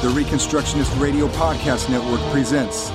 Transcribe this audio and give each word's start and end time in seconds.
The 0.00 0.08
Reconstructionist 0.08 0.98
Radio 0.98 1.28
Podcast 1.28 1.90
Network 1.90 2.22
presents 2.32 2.88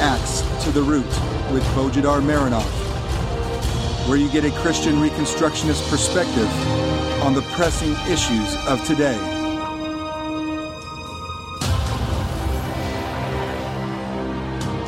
Axe 0.00 0.40
to 0.64 0.72
the 0.72 0.82
Root 0.82 1.06
with 1.52 1.62
Bojidar 1.76 2.20
Marinov, 2.20 2.66
where 4.08 4.18
you 4.18 4.28
get 4.32 4.44
a 4.44 4.50
Christian 4.50 4.94
Reconstructionist 4.96 5.88
perspective 5.88 6.50
on 7.22 7.32
the 7.32 7.42
pressing 7.54 7.92
issues 8.10 8.56
of 8.66 8.84
today. 8.84 9.16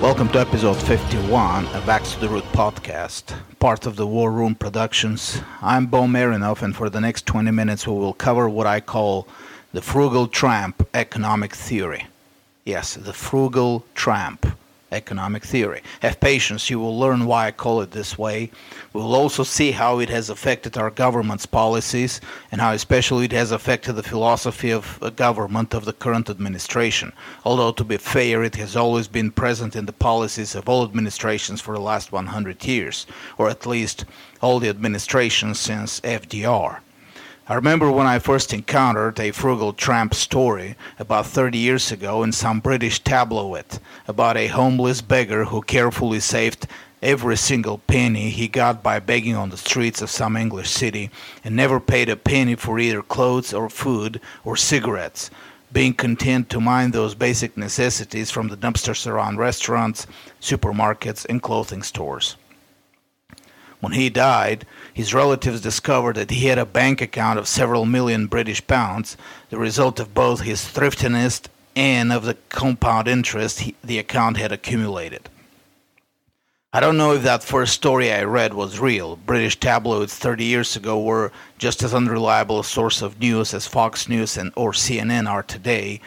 Welcome 0.03 0.31
to 0.31 0.41
episode 0.41 0.77
51 0.77 1.67
of 1.67 1.89
Axe 1.89 2.15
to 2.15 2.21
the 2.21 2.29
Root 2.29 2.45
podcast, 2.47 3.39
part 3.61 3.87
of 3.87 3.95
the 3.95 4.09
War 4.09 4.33
Room 4.33 4.57
Productions. 4.57 5.41
I'm 5.63 5.87
Bo 5.87 6.03
Marinov, 6.03 6.63
and 6.63 6.75
for 6.75 6.91
the 6.91 7.01
next 7.01 7.27
20 7.27 7.53
minutes, 7.53 7.87
we 7.87 7.95
will 7.95 8.13
cover 8.13 8.49
what 8.49 8.67
I 8.67 8.81
call 8.81 9.29
the 9.73 9.83
frugal 9.83 10.27
tramp 10.27 10.89
economic 10.95 11.55
theory. 11.55 12.07
Yes, 12.65 12.95
the 12.95 13.13
frugal 13.13 13.85
tramp 13.95 14.47
economic 14.93 15.45
theory. 15.45 15.83
Have 16.01 16.21
patience, 16.21 16.71
you 16.71 16.79
will 16.81 16.99
learn 16.99 17.27
why 17.27 17.49
I 17.49 17.51
call 17.51 17.83
it 17.83 17.91
this 17.91 18.17
way. 18.17 18.51
We 18.95 19.03
will 19.03 19.15
also 19.15 19.43
see 19.43 19.73
how 19.73 19.99
it 19.99 20.09
has 20.09 20.31
affected 20.31 20.79
our 20.79 20.91
government's 20.91 21.45
policies 21.45 22.23
and 22.51 22.63
how 22.63 22.73
especially 22.73 23.27
it 23.27 23.33
has 23.33 23.53
affected 23.53 23.93
the 23.93 24.03
philosophy 24.03 24.71
of 24.71 24.99
uh, 25.03 25.11
government 25.11 25.75
of 25.75 25.85
the 25.85 25.93
current 25.93 26.31
administration. 26.31 27.13
Although 27.45 27.73
to 27.73 27.85
be 27.85 27.99
fair, 27.99 28.43
it 28.43 28.57
has 28.57 28.75
always 28.75 29.09
been 29.09 29.31
present 29.31 29.77
in 29.77 29.85
the 29.85 29.93
policies 29.93 30.55
of 30.55 30.67
all 30.67 30.83
administrations 30.85 31.61
for 31.61 31.75
the 31.75 31.81
last 31.81 32.11
100 32.11 32.65
years, 32.65 33.07
or 33.37 33.51
at 33.51 33.67
least 33.67 34.07
all 34.41 34.59
the 34.61 34.71
administrations 34.71 35.61
since 35.61 36.01
FDR. 36.01 36.79
I 37.51 37.55
remember 37.55 37.91
when 37.91 38.07
I 38.07 38.19
first 38.19 38.53
encountered 38.53 39.19
a 39.19 39.31
frugal 39.31 39.73
tramp 39.73 40.13
story 40.13 40.77
about 40.99 41.27
30 41.27 41.57
years 41.57 41.91
ago 41.91 42.23
in 42.23 42.31
some 42.31 42.61
British 42.61 43.01
tabloid 43.01 43.65
about 44.07 44.37
a 44.37 44.49
homeless 44.49 45.01
beggar 45.01 45.47
who 45.47 45.63
carefully 45.63 46.21
saved 46.21 46.67
every 47.03 47.39
single 47.39 47.79
penny 47.79 48.29
he 48.29 48.49
got 48.49 48.83
by 48.83 48.99
begging 48.99 49.35
on 49.35 49.49
the 49.49 49.57
streets 49.57 50.03
of 50.03 50.11
some 50.11 50.37
English 50.37 50.69
city 50.69 51.09
and 51.43 51.57
never 51.57 51.81
paid 51.81 52.11
a 52.11 52.17
penny 52.17 52.55
for 52.55 52.79
either 52.79 53.01
clothes 53.01 53.55
or 53.55 53.71
food 53.71 54.21
or 54.45 54.55
cigarettes, 54.55 55.31
being 55.73 55.95
content 55.95 56.51
to 56.51 56.61
mind 56.61 56.93
those 56.93 57.15
basic 57.15 57.57
necessities 57.57 58.31
from 58.31 58.49
the 58.49 58.59
dumpsters 58.59 59.07
around 59.07 59.39
restaurants, 59.39 60.07
supermarkets, 60.39 61.25
and 61.31 61.41
clothing 61.41 61.83
stores. 61.83 62.37
When 63.81 63.93
he 63.93 64.11
died, 64.11 64.67
his 64.99 65.15
relatives 65.15 65.61
discovered 65.61 66.17
that 66.17 66.33
he 66.33 66.47
had 66.47 66.59
a 66.59 66.67
bank 66.67 67.01
account 67.01 67.39
of 67.39 67.47
several 67.47 67.85
million 67.85 68.27
British 68.27 68.67
pounds, 68.67 69.17
the 69.49 69.57
result 69.57 70.01
of 70.01 70.13
both 70.13 70.41
his 70.41 70.65
thriftiness 70.65 71.43
and 71.77 72.13
of 72.13 72.25
the 72.25 72.37
compound 72.49 73.07
interest 73.07 73.61
he, 73.61 73.77
the 73.85 74.01
account 74.01 74.37
had 74.39 74.51
accumulated. 74.51 75.29
I 76.73 76.81
don't 76.81 76.97
know 76.97 77.13
if 77.13 77.23
that 77.23 77.45
first 77.45 77.75
story 77.75 78.13
I 78.13 78.25
read 78.25 78.55
was 78.55 78.81
real. 78.81 79.15
British 79.15 79.61
tabloids 79.61 80.17
30 80.17 80.43
years 80.43 80.75
ago 80.75 81.01
were 81.01 81.31
just 81.59 81.85
as 81.85 81.95
unreliable 81.95 82.59
a 82.59 82.65
source 82.65 83.01
of 83.01 83.21
news 83.21 83.55
as 83.55 83.69
Fox 83.69 84.09
News 84.09 84.37
and 84.37 84.53
or 84.57 84.73
CNN 84.73 85.31
are 85.31 85.45
today. 85.45 86.01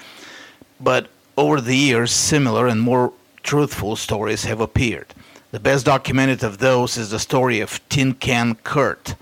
But 0.82 1.08
over 1.38 1.62
the 1.62 1.78
years, 1.78 2.12
similar 2.12 2.68
and 2.68 2.82
more 2.82 3.14
truthful 3.42 3.96
stories 3.96 4.44
have 4.44 4.60
appeared. 4.60 5.14
The 5.52 5.60
best 5.60 5.86
documented 5.86 6.46
of 6.46 6.60
those 6.60 6.96
is 6.96 7.10
the 7.10 7.20
story 7.20 7.60
of 7.60 7.82
Tin 7.90 8.14
Can 8.14 8.56
Kurt, 8.64 9.16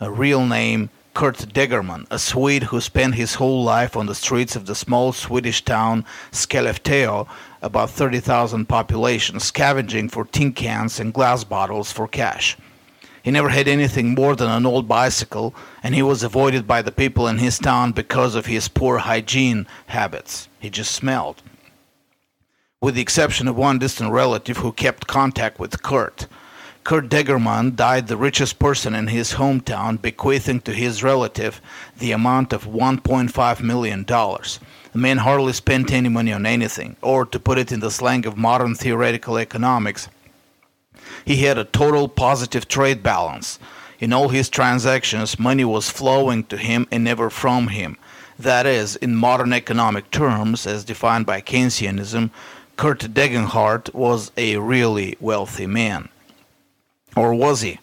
a 0.00 0.10
real 0.10 0.44
name 0.44 0.90
Kurt 1.14 1.36
Degerman, 1.54 2.04
a 2.10 2.18
Swede 2.18 2.64
who 2.64 2.80
spent 2.80 3.14
his 3.14 3.36
whole 3.36 3.62
life 3.62 3.96
on 3.96 4.06
the 4.06 4.14
streets 4.16 4.56
of 4.56 4.66
the 4.66 4.74
small 4.74 5.12
Swedish 5.12 5.64
town 5.64 6.04
Skellefteå, 6.32 7.28
about 7.62 7.90
30,000 7.90 8.66
population, 8.66 9.38
scavenging 9.38 10.08
for 10.08 10.24
tin 10.24 10.52
cans 10.52 10.98
and 10.98 11.14
glass 11.14 11.44
bottles 11.44 11.92
for 11.92 12.08
cash. 12.08 12.56
He 13.22 13.30
never 13.30 13.50
had 13.50 13.68
anything 13.68 14.16
more 14.16 14.34
than 14.34 14.50
an 14.50 14.66
old 14.66 14.88
bicycle, 14.88 15.54
and 15.84 15.94
he 15.94 16.02
was 16.02 16.24
avoided 16.24 16.66
by 16.66 16.82
the 16.82 16.90
people 16.90 17.28
in 17.28 17.38
his 17.38 17.56
town 17.56 17.92
because 17.92 18.34
of 18.34 18.46
his 18.46 18.66
poor 18.66 18.98
hygiene 18.98 19.64
habits. 19.86 20.48
He 20.58 20.70
just 20.70 20.90
smelled 20.90 21.40
with 22.80 22.94
the 22.94 23.00
exception 23.00 23.48
of 23.48 23.56
one 23.56 23.78
distant 23.78 24.12
relative 24.12 24.58
who 24.58 24.72
kept 24.72 25.06
contact 25.06 25.58
with 25.58 25.82
Kurt. 25.82 26.26
Kurt 26.84 27.08
Degerman 27.08 27.74
died 27.74 28.06
the 28.06 28.16
richest 28.16 28.58
person 28.58 28.94
in 28.94 29.08
his 29.08 29.34
hometown, 29.34 30.00
bequeathing 30.00 30.60
to 30.60 30.72
his 30.72 31.02
relative 31.02 31.60
the 31.98 32.12
amount 32.12 32.52
of 32.52 32.64
$1.5 32.64 33.60
million. 33.62 34.04
The 34.04 34.58
man 34.94 35.18
hardly 35.18 35.52
spent 35.52 35.92
any 35.92 36.08
money 36.08 36.32
on 36.32 36.46
anything, 36.46 36.96
or 37.02 37.26
to 37.26 37.40
put 37.40 37.58
it 37.58 37.72
in 37.72 37.80
the 37.80 37.90
slang 37.90 38.24
of 38.24 38.38
modern 38.38 38.74
theoretical 38.74 39.38
economics, 39.38 40.08
he 41.24 41.36
had 41.38 41.58
a 41.58 41.64
total 41.64 42.08
positive 42.08 42.68
trade 42.68 43.02
balance. 43.02 43.58
In 43.98 44.12
all 44.12 44.28
his 44.28 44.48
transactions, 44.48 45.38
money 45.38 45.64
was 45.64 45.90
flowing 45.90 46.44
to 46.44 46.56
him 46.56 46.86
and 46.92 47.02
never 47.02 47.28
from 47.28 47.68
him. 47.68 47.98
That 48.38 48.66
is, 48.66 48.94
in 48.96 49.16
modern 49.16 49.52
economic 49.52 50.12
terms, 50.12 50.66
as 50.66 50.84
defined 50.84 51.26
by 51.26 51.40
Keynesianism, 51.40 52.30
Kurt 52.78 53.00
Degerman 53.00 53.92
was 53.92 54.30
a 54.36 54.56
really 54.56 55.16
wealthy 55.18 55.66
man. 55.66 56.10
Or 57.16 57.34
was 57.34 57.62
he? 57.62 57.80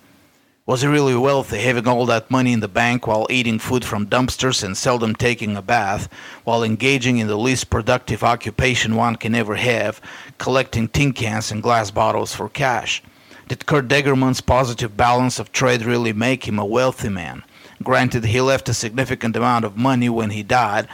Was 0.65 0.83
he 0.83 0.87
really 0.87 1.13
wealthy, 1.13 1.57
having 1.57 1.85
all 1.85 2.05
that 2.05 2.31
money 2.31 2.53
in 2.53 2.61
the 2.61 2.69
bank 2.69 3.05
while 3.05 3.27
eating 3.29 3.59
food 3.59 3.83
from 3.83 4.07
dumpsters 4.07 4.63
and 4.63 4.77
seldom 4.77 5.13
taking 5.13 5.57
a 5.57 5.61
bath, 5.61 6.07
while 6.45 6.63
engaging 6.63 7.17
in 7.17 7.27
the 7.27 7.37
least 7.37 7.69
productive 7.69 8.23
occupation 8.23 8.95
one 8.95 9.17
can 9.17 9.35
ever 9.35 9.55
have, 9.55 9.99
collecting 10.37 10.87
tin 10.87 11.11
cans 11.11 11.51
and 11.51 11.61
glass 11.61 11.91
bottles 11.91 12.33
for 12.33 12.47
cash? 12.47 13.03
Did 13.49 13.65
Kurt 13.65 13.89
Degerman's 13.89 14.39
positive 14.39 14.95
balance 14.95 15.39
of 15.39 15.51
trade 15.51 15.83
really 15.83 16.13
make 16.13 16.47
him 16.47 16.57
a 16.57 16.65
wealthy 16.65 17.09
man? 17.09 17.43
Granted, 17.83 18.23
he 18.23 18.39
left 18.39 18.69
a 18.69 18.73
significant 18.73 19.35
amount 19.35 19.65
of 19.65 19.75
money 19.75 20.07
when 20.07 20.29
he 20.29 20.41
died, 20.41 20.87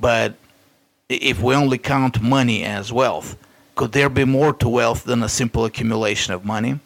but 0.00 0.34
if 1.08 1.40
we 1.40 1.54
only 1.54 1.78
count 1.78 2.22
money 2.22 2.64
as 2.64 2.92
wealth, 2.92 3.36
could 3.74 3.92
there 3.92 4.08
be 4.08 4.24
more 4.24 4.52
to 4.54 4.68
wealth 4.68 5.04
than 5.04 5.22
a 5.22 5.28
simple 5.28 5.64
accumulation 5.64 6.32
of 6.32 6.44
money? 6.44 6.78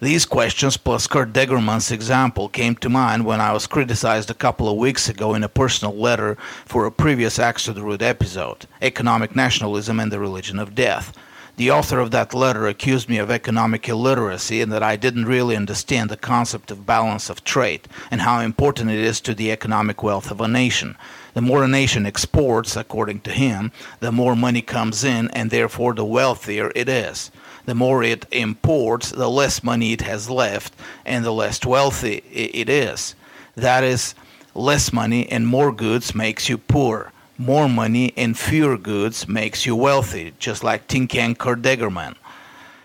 These 0.00 0.26
questions, 0.26 0.76
plus 0.76 1.06
Kurt 1.06 1.32
Degerman's 1.32 1.90
example, 1.90 2.48
came 2.48 2.74
to 2.76 2.90
mind 2.90 3.24
when 3.24 3.40
I 3.40 3.52
was 3.52 3.66
criticized 3.66 4.28
a 4.28 4.34
couple 4.34 4.68
of 4.68 4.76
weeks 4.76 5.08
ago 5.08 5.34
in 5.34 5.44
a 5.44 5.48
personal 5.48 5.94
letter 5.94 6.34
for 6.66 6.84
a 6.84 6.92
previous 6.92 7.38
Axe 7.38 7.64
to 7.64 7.72
the 7.72 7.82
Root 7.82 8.02
episode 8.02 8.66
Economic 8.82 9.34
Nationalism 9.34 10.00
and 10.00 10.12
the 10.12 10.20
Religion 10.20 10.58
of 10.58 10.74
Death. 10.74 11.16
The 11.56 11.70
author 11.70 12.00
of 12.00 12.10
that 12.10 12.34
letter 12.34 12.66
accused 12.66 13.08
me 13.08 13.18
of 13.18 13.30
economic 13.30 13.88
illiteracy 13.88 14.60
and 14.60 14.72
that 14.72 14.82
I 14.82 14.96
didn't 14.96 15.26
really 15.26 15.54
understand 15.54 16.10
the 16.10 16.16
concept 16.16 16.72
of 16.72 16.84
balance 16.84 17.30
of 17.30 17.44
trade 17.44 17.86
and 18.10 18.22
how 18.22 18.40
important 18.40 18.90
it 18.90 18.98
is 18.98 19.20
to 19.20 19.34
the 19.34 19.52
economic 19.52 20.02
wealth 20.02 20.32
of 20.32 20.40
a 20.40 20.48
nation. 20.48 20.96
The 21.34 21.42
more 21.42 21.62
a 21.62 21.68
nation 21.68 22.06
exports, 22.06 22.74
according 22.74 23.20
to 23.20 23.30
him, 23.30 23.70
the 24.00 24.10
more 24.10 24.34
money 24.34 24.62
comes 24.62 25.04
in 25.04 25.30
and 25.30 25.50
therefore 25.50 25.94
the 25.94 26.04
wealthier 26.04 26.72
it 26.74 26.88
is. 26.88 27.30
The 27.66 27.74
more 27.76 28.02
it 28.02 28.26
imports, 28.32 29.10
the 29.10 29.30
less 29.30 29.62
money 29.62 29.92
it 29.92 30.00
has 30.00 30.28
left 30.28 30.74
and 31.06 31.24
the 31.24 31.32
less 31.32 31.64
wealthy 31.64 32.24
it 32.32 32.68
is. 32.68 33.14
That 33.54 33.84
is, 33.84 34.16
less 34.56 34.92
money 34.92 35.28
and 35.30 35.46
more 35.46 35.70
goods 35.70 36.16
makes 36.16 36.48
you 36.48 36.58
poor 36.58 37.12
more 37.38 37.68
money 37.68 38.12
and 38.16 38.38
fewer 38.38 38.78
goods 38.78 39.26
makes 39.28 39.66
you 39.66 39.74
wealthy, 39.74 40.34
just 40.38 40.62
like 40.62 40.86
Tin 40.86 41.08
Can 41.08 41.34
Degerman. 41.34 42.14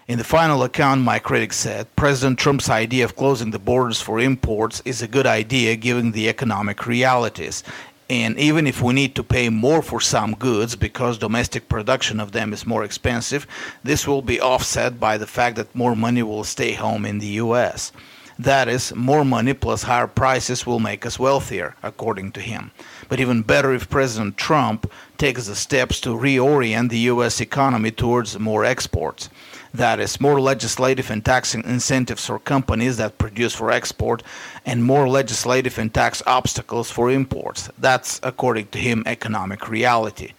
In 0.08 0.18
the 0.18 0.24
final 0.24 0.64
account, 0.64 1.02
my 1.02 1.20
critic 1.20 1.54
said 1.54 1.96
President 1.96 2.40
Trump's 2.40 2.68
idea 2.68 3.06
of 3.06 3.16
closing 3.16 3.52
the 3.52 3.60
borders 3.60 4.02
for 4.02 4.20
imports 4.20 4.82
is 4.84 5.04
a 5.04 5.08
good 5.08 5.28
idea 5.28 5.76
given 5.76 6.12
the 6.12 6.28
economic 6.28 6.88
realities. 6.88 7.64
And 8.10 8.40
even 8.40 8.66
if 8.66 8.82
we 8.82 8.94
need 8.94 9.14
to 9.16 9.24
pay 9.24 9.50
more 9.50 9.84
for 9.84 10.02
some 10.02 10.34
goods 10.34 10.76
because 10.76 11.20
domestic 11.20 11.70
production 11.70 12.20
of 12.20 12.32
them 12.32 12.54
is 12.54 12.66
more 12.66 12.84
expensive, 12.84 13.46
this 13.84 14.08
will 14.08 14.24
be 14.24 14.42
offset 14.42 15.00
by 15.00 15.20
the 15.20 15.28
fact 15.28 15.58
that 15.58 15.76
more 15.76 15.96
money 15.96 16.24
will 16.24 16.44
stay 16.44 16.74
home 16.74 17.06
in 17.06 17.20
the 17.20 17.38
US. 17.44 17.92
That 18.40 18.68
is, 18.68 18.96
more 18.96 19.26
money 19.26 19.54
plus 19.54 19.84
higher 19.84 20.08
prices 20.08 20.66
will 20.66 20.80
make 20.80 21.06
us 21.06 21.20
wealthier, 21.20 21.76
according 21.84 22.32
to 22.32 22.40
him. 22.40 22.72
But 23.10 23.20
even 23.20 23.42
better 23.42 23.74
if 23.74 23.90
President 23.90 24.38
Trump 24.38 24.90
takes 25.18 25.48
the 25.48 25.56
steps 25.56 26.00
to 26.02 26.10
reorient 26.10 26.90
the 26.90 27.00
U.S. 27.14 27.42
economy 27.42 27.92
towards 27.92 28.40
more 28.40 28.64
exports. 28.64 29.30
That 29.74 30.00
is, 30.00 30.22
more 30.22 30.40
legislative 30.40 31.12
and 31.12 31.24
tax 31.24 31.54
incentives 31.54 32.26
for 32.26 32.40
companies 32.40 32.98
that 32.98 33.18
produce 33.18 33.54
for 33.54 33.72
export, 33.72 34.24
and 34.66 34.84
more 34.84 35.08
legislative 35.08 35.78
and 35.78 35.94
tax 35.94 36.24
obstacles 36.26 36.90
for 36.90 37.12
imports. 37.12 37.70
That's, 37.78 38.20
according 38.24 38.68
to 38.68 38.80
him, 38.80 39.04
economic 39.06 39.70
reality. 39.70 40.34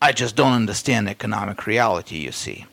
I 0.00 0.12
just 0.12 0.36
don't 0.36 0.52
understand 0.52 1.08
economic 1.08 1.66
reality, 1.66 2.16
you 2.16 2.32
see. 2.32 2.66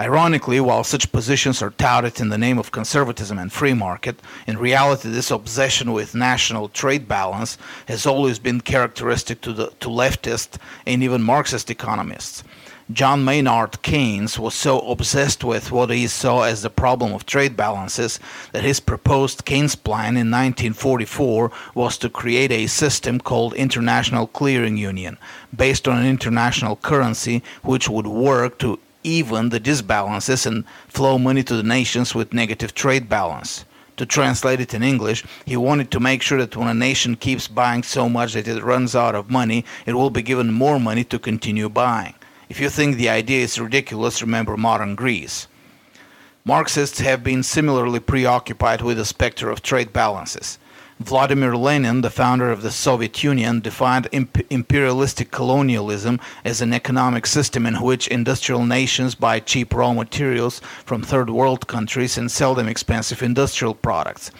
Ironically, 0.00 0.60
while 0.60 0.84
such 0.84 1.10
positions 1.10 1.60
are 1.60 1.70
touted 1.70 2.20
in 2.20 2.28
the 2.28 2.38
name 2.38 2.56
of 2.56 2.70
conservatism 2.70 3.36
and 3.36 3.52
free 3.52 3.74
market, 3.74 4.20
in 4.46 4.56
reality 4.56 5.10
this 5.10 5.32
obsession 5.32 5.92
with 5.92 6.14
national 6.14 6.68
trade 6.68 7.08
balance 7.08 7.58
has 7.88 8.06
always 8.06 8.38
been 8.38 8.60
characteristic 8.60 9.40
to, 9.40 9.52
the, 9.52 9.72
to 9.80 9.88
leftist 9.88 10.58
and 10.86 11.02
even 11.02 11.20
Marxist 11.20 11.68
economists. 11.68 12.44
John 12.92 13.24
Maynard 13.24 13.82
Keynes 13.82 14.38
was 14.38 14.54
so 14.54 14.78
obsessed 14.80 15.42
with 15.42 15.72
what 15.72 15.90
he 15.90 16.06
saw 16.06 16.42
as 16.42 16.62
the 16.62 16.70
problem 16.70 17.12
of 17.12 17.26
trade 17.26 17.56
balances 17.56 18.20
that 18.52 18.62
his 18.62 18.78
proposed 18.78 19.44
Keynes 19.44 19.74
plan 19.74 20.16
in 20.16 20.30
1944 20.30 21.50
was 21.74 21.98
to 21.98 22.08
create 22.08 22.52
a 22.52 22.68
system 22.68 23.18
called 23.18 23.52
International 23.54 24.28
Clearing 24.28 24.76
Union, 24.76 25.18
based 25.54 25.88
on 25.88 25.98
an 25.98 26.06
international 26.06 26.76
currency 26.76 27.42
which 27.62 27.88
would 27.88 28.06
work 28.06 28.58
to 28.60 28.78
even 29.08 29.48
the 29.48 29.60
disbalances 29.60 30.46
and 30.46 30.64
flow 30.88 31.18
money 31.18 31.42
to 31.42 31.56
the 31.56 31.62
nations 31.62 32.14
with 32.14 32.32
negative 32.32 32.74
trade 32.74 33.08
balance. 33.08 33.64
To 33.96 34.06
translate 34.06 34.60
it 34.60 34.74
in 34.74 34.82
English, 34.82 35.24
he 35.44 35.56
wanted 35.56 35.90
to 35.90 36.00
make 36.00 36.22
sure 36.22 36.38
that 36.38 36.56
when 36.56 36.68
a 36.68 36.74
nation 36.74 37.16
keeps 37.16 37.48
buying 37.48 37.82
so 37.82 38.08
much 38.08 38.34
that 38.34 38.46
it 38.46 38.62
runs 38.62 38.94
out 38.94 39.16
of 39.16 39.30
money, 39.30 39.64
it 39.86 39.94
will 39.94 40.10
be 40.10 40.22
given 40.22 40.52
more 40.52 40.78
money 40.78 41.02
to 41.04 41.18
continue 41.18 41.68
buying. 41.68 42.14
If 42.48 42.60
you 42.60 42.70
think 42.70 42.96
the 42.96 43.08
idea 43.08 43.42
is 43.42 43.58
ridiculous, 43.58 44.22
remember 44.22 44.56
modern 44.56 44.94
Greece. 44.94 45.48
Marxists 46.44 47.00
have 47.00 47.24
been 47.24 47.42
similarly 47.42 48.00
preoccupied 48.00 48.82
with 48.82 48.98
the 48.98 49.04
specter 49.04 49.50
of 49.50 49.62
trade 49.62 49.92
balances. 49.92 50.58
Vladimir 51.00 51.56
Lenin, 51.56 52.00
the 52.00 52.10
founder 52.10 52.50
of 52.50 52.62
the 52.62 52.72
Soviet 52.72 53.22
Union, 53.22 53.60
defined 53.60 54.08
imp- 54.10 54.44
imperialistic 54.50 55.30
colonialism 55.30 56.18
as 56.44 56.60
an 56.60 56.72
economic 56.72 57.24
system 57.24 57.66
in 57.66 57.80
which 57.80 58.08
industrial 58.08 58.66
nations 58.66 59.14
buy 59.14 59.38
cheap 59.38 59.72
raw 59.72 59.92
materials 59.92 60.60
from 60.84 61.00
third 61.00 61.30
world 61.30 61.68
countries 61.68 62.18
and 62.18 62.32
sell 62.32 62.52
them 62.52 62.66
expensive 62.66 63.22
industrial 63.22 63.74
products. 63.74 64.32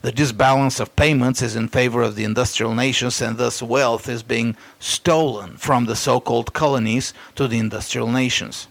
The 0.00 0.10
disbalance 0.10 0.80
of 0.80 0.96
payments 0.96 1.42
is 1.42 1.54
in 1.54 1.68
favor 1.68 2.00
of 2.00 2.14
the 2.14 2.24
industrial 2.24 2.74
nations, 2.74 3.20
and 3.20 3.36
thus 3.36 3.62
wealth 3.62 4.08
is 4.08 4.22
being 4.22 4.56
stolen 4.78 5.58
from 5.58 5.84
the 5.84 5.96
so 5.96 6.18
called 6.18 6.54
colonies 6.54 7.12
to 7.34 7.46
the 7.46 7.58
industrial 7.58 8.08
nations. 8.08 8.68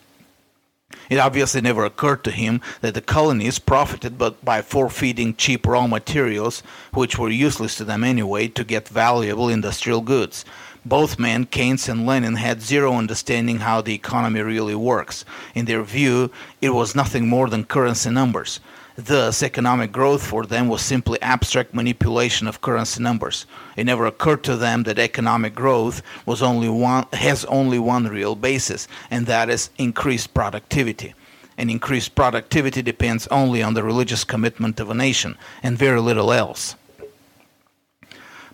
It 1.10 1.20
obviously 1.20 1.62
never 1.62 1.86
occurred 1.86 2.24
to 2.24 2.32
him 2.32 2.62
that 2.82 2.94
the 2.94 3.02
colonies 3.02 3.60
profited 3.60 4.18
but 4.18 4.44
by 4.44 4.62
forfeiting 4.62 5.36
cheap 5.36 5.68
raw 5.68 5.88
materials, 5.88 6.64
which 6.94 7.18
were 7.18 7.30
useless 7.30 7.76
to 7.78 7.84
them 7.84 8.04
anyway, 8.04 8.48
to 8.50 8.64
get 8.64 8.88
valuable 8.88 9.50
industrial 9.50 10.02
goods. 10.02 10.46
Both 10.86 11.18
men, 11.18 11.46
Keynes 11.46 11.90
and 11.90 12.06
Lenin, 12.06 12.36
had 12.36 12.62
zero 12.62 12.94
understanding 12.94 13.60
how 13.60 13.82
the 13.82 13.96
economy 13.96 14.42
really 14.42 14.76
works. 14.76 15.26
In 15.56 15.66
their 15.66 15.82
view, 15.82 16.32
it 16.62 16.70
was 16.70 16.96
nothing 16.96 17.28
more 17.28 17.50
than 17.50 17.64
currency 17.66 18.12
numbers. 18.12 18.60
Thus, 18.98 19.44
economic 19.44 19.92
growth 19.92 20.26
for 20.26 20.46
them 20.46 20.70
was 20.70 20.82
simply 20.82 21.22
abstract 21.22 21.74
manipulation 21.74 22.48
of 22.48 22.62
currency 22.62 23.04
numbers. 23.04 23.46
It 23.76 23.86
never 23.86 24.06
occurred 24.06 24.44
to 24.46 24.56
them 24.56 24.84
that 24.84 24.98
economic 24.98 25.54
growth 25.54 26.02
was 26.26 26.42
only 26.42 26.70
one, 26.70 27.06
has 27.12 27.44
only 27.46 27.78
one 27.78 28.08
real 28.08 28.36
basis, 28.36 28.88
and 29.12 29.28
that 29.28 29.50
is 29.50 29.70
increased 29.78 30.34
productivity. 30.34 31.14
And 31.58 31.70
increased 31.70 32.16
productivity 32.16 32.82
depends 32.82 33.28
only 33.28 33.62
on 33.62 33.74
the 33.74 33.84
religious 33.84 34.24
commitment 34.24 34.80
of 34.80 34.90
a 34.90 34.94
nation, 34.94 35.38
and 35.62 35.78
very 35.78 36.00
little 36.00 36.32
else. 36.32 36.76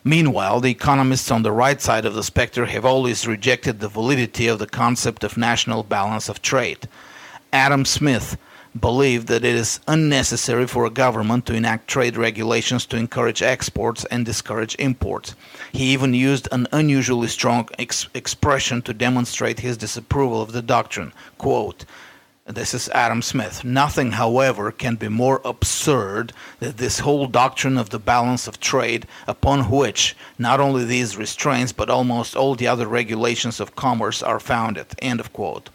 Meanwhile, 0.03 0.61
the 0.61 0.71
economists 0.71 1.29
on 1.29 1.43
the 1.43 1.51
right 1.51 1.79
side 1.79 2.05
of 2.05 2.15
the 2.15 2.23
spectrum 2.23 2.67
have 2.67 2.85
always 2.85 3.27
rejected 3.27 3.79
the 3.79 3.87
validity 3.87 4.47
of 4.47 4.57
the 4.57 4.65
concept 4.65 5.23
of 5.23 5.37
national 5.37 5.83
balance 5.83 6.29
of 6.29 6.41
trade. 6.41 6.87
Adam 7.53 7.85
Smith, 7.85 8.37
believed 8.79 9.27
that 9.27 9.43
it 9.43 9.55
is 9.55 9.79
unnecessary 9.87 10.65
for 10.65 10.85
a 10.85 10.89
government 10.89 11.45
to 11.45 11.53
enact 11.53 11.87
trade 11.87 12.15
regulations 12.15 12.85
to 12.85 12.97
encourage 12.97 13.41
exports 13.41 14.05
and 14.05 14.25
discourage 14.25 14.75
imports. 14.79 15.35
He 15.71 15.91
even 15.93 16.13
used 16.13 16.47
an 16.51 16.67
unusually 16.71 17.27
strong 17.27 17.67
ex- 17.77 18.07
expression 18.13 18.81
to 18.83 18.93
demonstrate 18.93 19.59
his 19.59 19.77
disapproval 19.77 20.41
of 20.41 20.53
the 20.53 20.61
doctrine. 20.61 21.11
Quote, 21.37 21.85
this 22.47 22.73
is 22.73 22.89
Adam 22.89 23.21
Smith. 23.21 23.63
Nothing, 23.63 24.11
however, 24.11 24.71
can 24.71 24.95
be 24.95 25.07
more 25.07 25.41
absurd 25.45 26.33
than 26.59 26.75
this 26.75 26.99
whole 26.99 27.27
doctrine 27.27 27.77
of 27.77 27.91
the 27.91 27.99
balance 27.99 28.47
of 28.47 28.59
trade, 28.59 29.05
upon 29.27 29.69
which 29.69 30.17
not 30.39 30.59
only 30.59 30.83
these 30.83 31.15
restraints 31.15 31.71
but 31.71 31.89
almost 31.89 32.35
all 32.35 32.55
the 32.55 32.67
other 32.67 32.87
regulations 32.87 33.59
of 33.59 33.75
commerce 33.75 34.23
are 34.23 34.39
founded. 34.39 34.87
End 34.99 35.19
of 35.19 35.31
quote. 35.31 35.69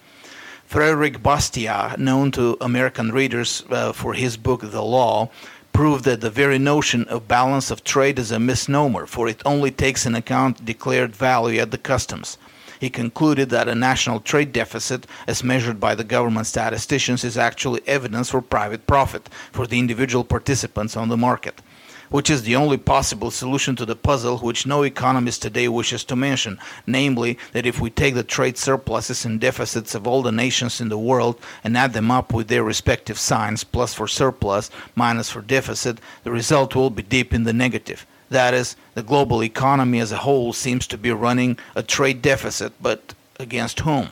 Frederick 0.66 1.22
Bastiat, 1.22 1.96
known 1.96 2.32
to 2.32 2.56
American 2.60 3.12
readers 3.12 3.62
uh, 3.70 3.92
for 3.92 4.14
his 4.14 4.36
book 4.36 4.62
The 4.62 4.82
Law, 4.82 5.30
proved 5.72 6.04
that 6.04 6.20
the 6.20 6.28
very 6.28 6.58
notion 6.58 7.04
of 7.04 7.28
balance 7.28 7.70
of 7.70 7.84
trade 7.84 8.18
is 8.18 8.32
a 8.32 8.40
misnomer, 8.40 9.06
for 9.06 9.28
it 9.28 9.40
only 9.46 9.70
takes 9.70 10.06
into 10.06 10.18
account 10.18 10.64
declared 10.64 11.14
value 11.14 11.60
at 11.60 11.70
the 11.70 11.78
customs. 11.78 12.36
He 12.80 12.90
concluded 12.90 13.48
that 13.50 13.68
a 13.68 13.76
national 13.76 14.18
trade 14.18 14.52
deficit, 14.52 15.06
as 15.28 15.44
measured 15.44 15.78
by 15.78 15.94
the 15.94 16.02
government 16.02 16.48
statisticians, 16.48 17.22
is 17.22 17.38
actually 17.38 17.82
evidence 17.86 18.30
for 18.30 18.42
private 18.42 18.88
profit 18.88 19.28
for 19.52 19.69
the 19.69 19.78
individual 19.78 20.24
participants 20.24 20.96
on 20.96 21.08
the 21.08 21.16
market 21.16 21.62
which 22.11 22.31
is 22.31 22.43
the 22.43 22.56
only 22.56 22.76
possible 22.76 23.31
solution 23.31 23.76
to 23.76 23.85
the 23.85 23.97
puzzle 23.97 24.38
which 24.38 24.67
no 24.67 24.82
economist 24.82 25.43
today 25.43 25.69
wishes 25.69 26.05
to 26.05 26.17
mention, 26.17 26.58
namely 26.87 27.38
that 27.53 27.67
if 27.67 27.81
we 27.81 27.91
take 27.91 28.14
the 28.14 28.23
trade 28.23 28.58
surpluses 28.58 29.25
and 29.25 29.41
deficits 29.41 29.94
of 29.94 30.06
all 30.06 30.23
the 30.23 30.32
nations 30.32 30.81
in 30.81 30.88
the 30.88 30.99
world 30.99 31.41
and 31.64 31.76
add 31.76 31.93
them 31.93 32.11
up 32.11 32.32
with 32.32 32.49
their 32.49 32.62
respective 32.62 33.19
signs, 33.19 33.64
plus 33.64 33.94
for 33.94 34.08
surplus, 34.08 34.70
minus 34.94 35.31
for 35.31 35.41
deficit, 35.41 35.99
the 36.25 36.31
result 36.31 36.75
will 36.75 36.91
be 36.91 37.03
deep 37.03 37.32
in 37.32 37.44
the 37.44 37.53
negative. 37.53 38.06
That 38.29 38.55
is, 38.55 38.76
the 38.94 39.03
global 39.03 39.43
economy 39.43 40.00
as 40.00 40.12
a 40.12 40.19
whole 40.19 40.53
seems 40.53 40.87
to 40.88 40.99
be 40.99 41.12
running 41.12 41.58
a 41.75 41.82
trade 41.82 42.23
deficit, 42.23 42.73
but 42.82 43.14
against 43.38 43.81
whom? 43.81 44.11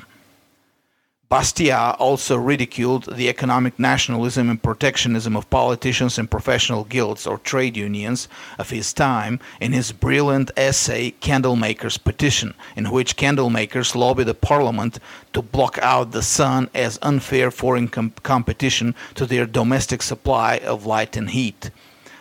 Bastiat 1.30 1.96
also 1.98 2.36
ridiculed 2.36 3.16
the 3.16 3.30
economic 3.30 3.78
nationalism 3.78 4.50
and 4.50 4.62
protectionism 4.62 5.36
of 5.36 5.48
politicians 5.48 6.18
and 6.18 6.30
professional 6.30 6.84
guilds 6.84 7.26
or 7.26 7.38
trade 7.38 7.78
unions 7.78 8.28
of 8.58 8.68
his 8.68 8.92
time 8.92 9.40
in 9.58 9.72
his 9.72 9.90
brilliant 9.90 10.50
essay 10.54 11.12
Candlemakers 11.22 11.96
Petition, 11.96 12.52
in 12.76 12.90
which 12.90 13.16
candlemakers 13.16 13.96
lobby 13.96 14.22
the 14.22 14.34
parliament 14.34 14.98
to 15.32 15.40
block 15.40 15.78
out 15.78 16.12
the 16.12 16.22
sun 16.22 16.68
as 16.74 16.98
unfair 17.00 17.50
foreign 17.50 17.88
com- 17.88 18.12
competition 18.22 18.94
to 19.14 19.24
their 19.24 19.46
domestic 19.46 20.02
supply 20.02 20.58
of 20.58 20.84
light 20.84 21.16
and 21.16 21.30
heat 21.30 21.70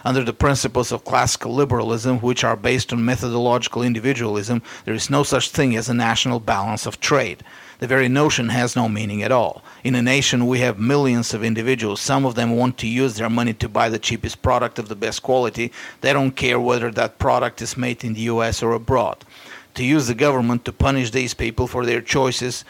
under 0.06 0.24
the 0.24 0.34
principles 0.34 0.92
of 0.92 1.06
classical 1.06 1.54
liberalism, 1.54 2.20
which 2.20 2.44
are 2.44 2.58
based 2.58 2.92
on 2.92 3.06
methodological 3.06 3.82
individualism, 3.82 4.62
there 4.86 4.94
is 4.94 5.10
no 5.10 5.24
such 5.24 5.50
thing 5.50 5.76
as 5.76 5.88
a 5.88 5.94
national 5.94 6.40
balance 6.40 6.86
of 6.86 7.00
trade. 7.00 7.44
The 7.84 7.88
very 7.88 8.08
notion 8.08 8.48
has 8.48 8.78
no 8.78 8.88
meaning 8.88 9.24
at 9.24 9.32
all. 9.34 9.62
In 9.84 9.94
a 9.94 10.02
nation, 10.02 10.48
we 10.48 10.60
have 10.60 10.80
millions 10.80 11.34
of 11.34 11.44
individuals. 11.44 12.00
Some 12.00 12.24
of 12.24 12.36
them 12.36 12.56
want 12.56 12.78
to 12.78 12.88
use 12.88 13.16
their 13.18 13.30
money 13.30 13.54
to 13.56 13.68
buy 13.68 13.90
the 13.90 14.00
cheapest 14.00 14.42
product 14.42 14.80
of 14.80 14.88
the 14.88 14.96
best 14.96 15.22
quality. 15.22 15.70
They 16.00 16.14
don't 16.14 16.32
care 16.32 16.62
whether 16.62 16.90
that 16.92 17.20
product 17.20 17.62
is 17.62 17.76
made 17.76 18.06
in 18.06 18.14
the 18.14 18.22
US 18.32 18.64
or 18.64 18.72
abroad. 18.72 19.26
To 19.74 19.84
use 19.84 20.08
the 20.08 20.16
government 20.16 20.64
to 20.64 20.72
punish 20.72 21.12
these 21.12 21.34
people 21.34 21.68
for 21.68 21.86
their 21.86 22.00
choices 22.00 22.64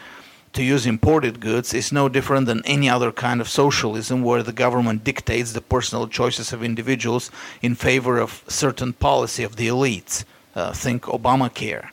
to 0.54 0.64
use 0.64 0.84
imported 0.84 1.38
goods 1.38 1.72
is 1.72 1.92
no 1.92 2.08
different 2.08 2.46
than 2.46 2.66
any 2.66 2.90
other 2.90 3.12
kind 3.12 3.40
of 3.40 3.48
socialism 3.48 4.24
where 4.24 4.42
the 4.42 4.52
government 4.52 5.04
dictates 5.04 5.52
the 5.52 5.60
personal 5.60 6.08
choices 6.08 6.52
of 6.52 6.64
individuals 6.64 7.30
in 7.62 7.76
favor 7.76 8.18
of 8.18 8.42
certain 8.48 8.92
policy 8.92 9.44
of 9.44 9.54
the 9.54 9.68
elites. 9.68 10.24
Uh, 10.56 10.72
think 10.72 11.04
Obamacare. 11.04 11.90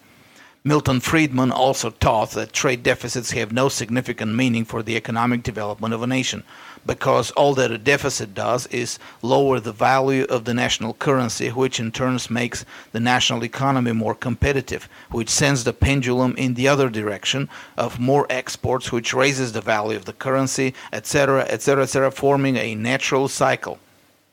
Milton 0.63 0.99
Friedman 0.99 1.51
also 1.51 1.89
taught 1.89 2.31
that 2.31 2.53
trade 2.53 2.83
deficits 2.83 3.31
have 3.31 3.51
no 3.51 3.67
significant 3.67 4.35
meaning 4.35 4.63
for 4.63 4.83
the 4.83 4.95
economic 4.95 5.41
development 5.41 5.91
of 5.91 6.03
a 6.03 6.07
nation, 6.07 6.43
because 6.85 7.31
all 7.31 7.55
that 7.55 7.71
a 7.71 7.79
deficit 7.79 8.35
does 8.35 8.67
is 8.67 8.99
lower 9.23 9.59
the 9.59 9.71
value 9.71 10.23
of 10.25 10.45
the 10.45 10.53
national 10.53 10.93
currency, 10.93 11.49
which 11.49 11.79
in 11.79 11.91
turn 11.91 12.19
makes 12.29 12.63
the 12.91 12.99
national 12.99 13.43
economy 13.43 13.91
more 13.91 14.13
competitive, 14.13 14.87
which 15.09 15.29
sends 15.29 15.63
the 15.63 15.73
pendulum 15.73 16.35
in 16.37 16.53
the 16.53 16.67
other 16.67 16.91
direction 16.91 17.49
of 17.75 17.99
more 17.99 18.27
exports, 18.29 18.91
which 18.91 19.15
raises 19.15 19.53
the 19.53 19.61
value 19.61 19.97
of 19.97 20.05
the 20.05 20.13
currency, 20.13 20.75
etc., 20.93 21.41
etc., 21.49 21.81
etc., 21.81 22.11
forming 22.11 22.55
a 22.57 22.75
natural 22.75 23.27
cycle 23.27 23.79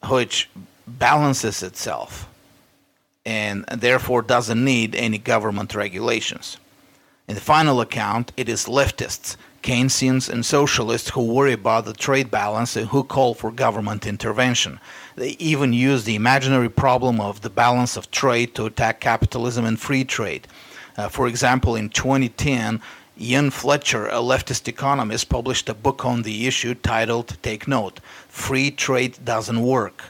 which 0.06 0.50
balances 0.87 1.62
itself 1.62 2.28
and 3.28 3.66
therefore 3.66 4.23
doesn't 4.23 4.64
need 4.64 4.94
any 4.94 5.18
government 5.18 5.75
regulations. 5.75 6.56
In 7.28 7.35
the 7.35 7.42
final 7.42 7.82
account, 7.82 8.32
it 8.38 8.49
is 8.49 8.64
leftists, 8.64 9.37
Keynesians, 9.62 10.30
and 10.30 10.47
socialists 10.47 11.11
who 11.11 11.35
worry 11.35 11.52
about 11.52 11.85
the 11.85 11.92
trade 11.92 12.30
balance 12.30 12.75
and 12.75 12.88
who 12.88 13.04
call 13.04 13.35
for 13.35 13.50
government 13.50 14.06
intervention. 14.06 14.80
They 15.14 15.37
even 15.38 15.75
use 15.75 16.04
the 16.04 16.14
imaginary 16.14 16.70
problem 16.70 17.20
of 17.20 17.42
the 17.42 17.50
balance 17.50 17.99
of 17.99 18.11
trade 18.11 18.54
to 18.54 18.64
attack 18.64 18.99
capitalism 18.99 19.66
and 19.66 19.78
free 19.78 20.04
trade. 20.04 20.49
Uh, 20.97 21.11
for 21.11 21.28
example, 21.28 21.76
in 21.76 21.90
2010, 21.90 22.80
Ian 23.20 23.50
Fletcher, 23.50 24.06
a 24.06 24.23
leftist 24.32 24.68
economist, 24.68 25.28
published 25.28 25.68
a 25.68 25.75
book 25.75 26.02
on 26.02 26.23
the 26.23 26.47
issue 26.47 26.75
titled, 26.75 27.37
take 27.42 27.68
note, 27.68 28.00
Free 28.30 28.70
Trade 28.70 29.18
Doesn't 29.23 29.61
Work. 29.61 30.04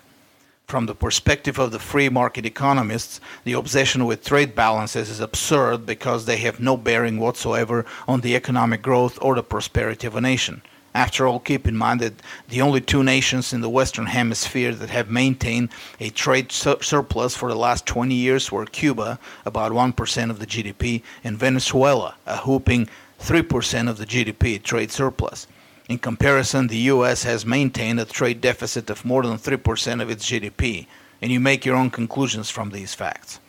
From 0.69 0.85
the 0.85 0.95
perspective 0.95 1.59
of 1.59 1.73
the 1.73 1.79
free 1.79 2.11
market 2.11 2.45
economists, 2.45 3.23
the 3.45 3.55
obsession 3.55 4.05
with 4.05 4.23
trade 4.23 4.55
balances 4.55 5.09
is 5.09 5.19
absurd 5.19 5.87
because 5.87 6.27
they 6.27 6.37
have 6.37 6.61
no 6.61 6.77
bearing 6.77 7.19
whatsoever 7.19 7.87
on 8.07 8.21
the 8.21 8.37
economic 8.37 8.83
growth 8.83 9.19
or 9.23 9.35
the 9.35 9.43
prosperity 9.43 10.07
of 10.07 10.15
a 10.15 10.21
nation. 10.21 10.61
After 10.95 11.27
all, 11.27 11.41
keep 11.41 11.67
in 11.67 11.75
mind 11.75 12.01
that 12.01 12.21
the 12.51 12.61
only 12.61 12.83
two 12.83 13.03
nations 13.03 13.55
in 13.55 13.63
the 13.63 13.71
Western 13.71 14.05
Hemisphere 14.05 14.75
that 14.75 14.91
have 14.91 15.09
maintained 15.09 15.71
a 16.01 16.11
trade 16.11 16.53
sur- 16.53 16.83
surplus 16.83 17.35
for 17.35 17.49
the 17.49 17.59
last 17.59 17.87
20 17.87 18.15
years 18.15 18.53
were 18.53 18.67
Cuba, 18.67 19.19
about 19.47 19.73
1% 19.73 20.29
of 20.29 20.39
the 20.39 20.47
GDP, 20.47 21.01
and 21.25 21.39
Venezuela, 21.39 22.15
a 22.27 22.41
whooping 22.41 22.91
3% 23.21 23.89
of 23.89 23.97
the 23.97 24.05
GDP 24.05 24.63
trade 24.63 24.93
surplus. 24.93 25.47
In 25.88 25.99
comparison, 25.99 26.66
the 26.66 26.92
US 26.92 27.23
has 27.23 27.47
maintained 27.47 27.99
a 27.99 28.04
trade 28.04 28.42
deficit 28.42 28.90
of 28.90 29.07
more 29.07 29.23
than 29.23 29.38
3% 29.38 30.02
of 30.02 30.11
its 30.11 30.30
GDP, 30.30 30.87
and 31.23 31.33
you 31.33 31.40
make 31.40 31.64
your 31.64 31.76
own 31.76 31.88
conclusions 31.90 32.50
from 32.50 32.68
these 32.68 32.92
facts. 32.92 33.40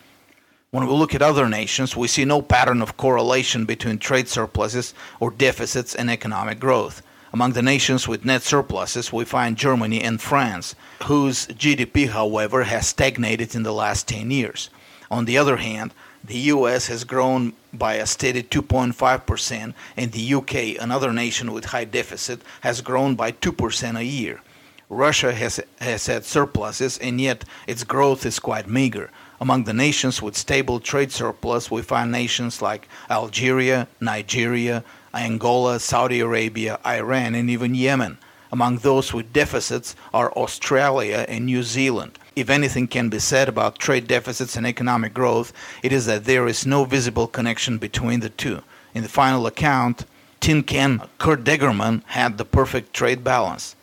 When 0.72 0.88
we 0.88 0.93
look 0.93 1.13
at 1.13 1.22
other 1.22 1.50
nations, 1.50 1.98
we 1.98 2.08
see 2.08 2.24
no 2.24 2.41
pattern 2.41 2.81
of 2.81 2.96
correlation 2.96 3.65
between 3.65 3.98
trade 3.98 4.29
surpluses 4.29 4.93
or 5.19 5.31
deficits 5.31 5.93
and 5.93 6.10
economic 6.10 6.62
growth. 6.62 7.01
Among 7.34 7.51
the 7.51 7.62
nations 7.62 8.08
with 8.08 8.24
net 8.24 8.41
surpluses, 8.41 9.12
we 9.12 9.25
find 9.25 9.58
Germany 9.58 10.01
and 10.01 10.22
France, 10.22 10.75
whose 11.03 11.46
GDP, 11.48 12.08
however, 12.08 12.63
has 12.63 12.88
stagnated 12.88 13.53
in 13.53 13.63
the 13.63 13.74
last 13.74 14.08
10 14.08 14.31
years. 14.31 14.69
On 15.12 15.25
the 15.25 15.38
other 15.38 15.58
hand, 15.58 15.94
the 16.24 16.38
US 16.54 16.88
has 16.88 17.04
grown 17.04 17.54
by 17.74 17.96
a 17.96 18.06
steady 18.06 18.44
2.5%, 18.44 19.74
and 19.96 20.12
the 20.12 20.34
UK, 20.34 20.82
another 20.82 21.13
nation 21.13 21.51
with 21.51 21.66
high 21.66 21.86
deficit, 21.86 22.42
has 22.62 22.82
grown 22.82 23.16
by 23.16 23.32
2% 23.32 23.98
a 23.98 24.04
year. 24.04 24.42
Russia 24.89 25.34
has, 25.34 25.60
has 25.80 26.08
had 26.08 26.25
surpluses, 26.25 26.98
and 26.98 27.22
yet 27.22 27.46
its 27.68 27.84
growth 27.84 28.25
is 28.25 28.39
quite 28.39 28.68
meager. 28.68 29.12
Among 29.39 29.63
the 29.63 29.74
nations 29.74 30.22
with 30.22 30.36
stable 30.36 30.80
trade 30.80 31.12
surplus, 31.12 31.72
we 31.72 31.82
find 31.82 32.12
nations 32.12 32.62
like 32.62 32.89
Algeria, 33.10 33.88
Nigeria, 34.01 34.84
Angola, 35.13 35.80
Saudi 35.80 36.20
Arabia, 36.20 36.80
Iran, 36.86 37.36
and 37.36 37.50
even 37.50 37.75
Yemen. 37.75 38.18
Among 38.51 38.77
those 38.77 39.13
with 39.13 39.32
deficits 39.32 39.96
are 40.13 40.32
Australia 40.34 41.25
and 41.27 41.46
New 41.46 41.62
Zealand. 41.63 42.18
If 42.36 42.50
anything 42.50 42.88
can 42.88 43.10
be 43.10 43.20
said 43.20 43.48
about 43.48 43.79
trade 43.79 44.08
deficits 44.08 44.56
and 44.56 44.65
economic 44.65 45.13
growth, 45.13 45.53
it 45.84 45.91
is 45.91 46.06
that 46.08 46.25
there 46.25 46.48
is 46.48 46.65
no 46.65 46.86
visible 46.86 47.27
connection 47.27 47.77
between 47.77 48.22
the 48.22 48.29
two. 48.29 48.62
In 48.96 49.03
the 49.03 49.10
final 49.10 49.46
account, 49.46 50.06
Tin 50.39 50.63
Can 50.63 51.01
Kurt 51.18 51.44
Degerman 51.44 52.01
had 52.06 52.38
the 52.38 52.46
perfect 52.46 52.94
trade 52.94 53.24
balance, 53.24 53.75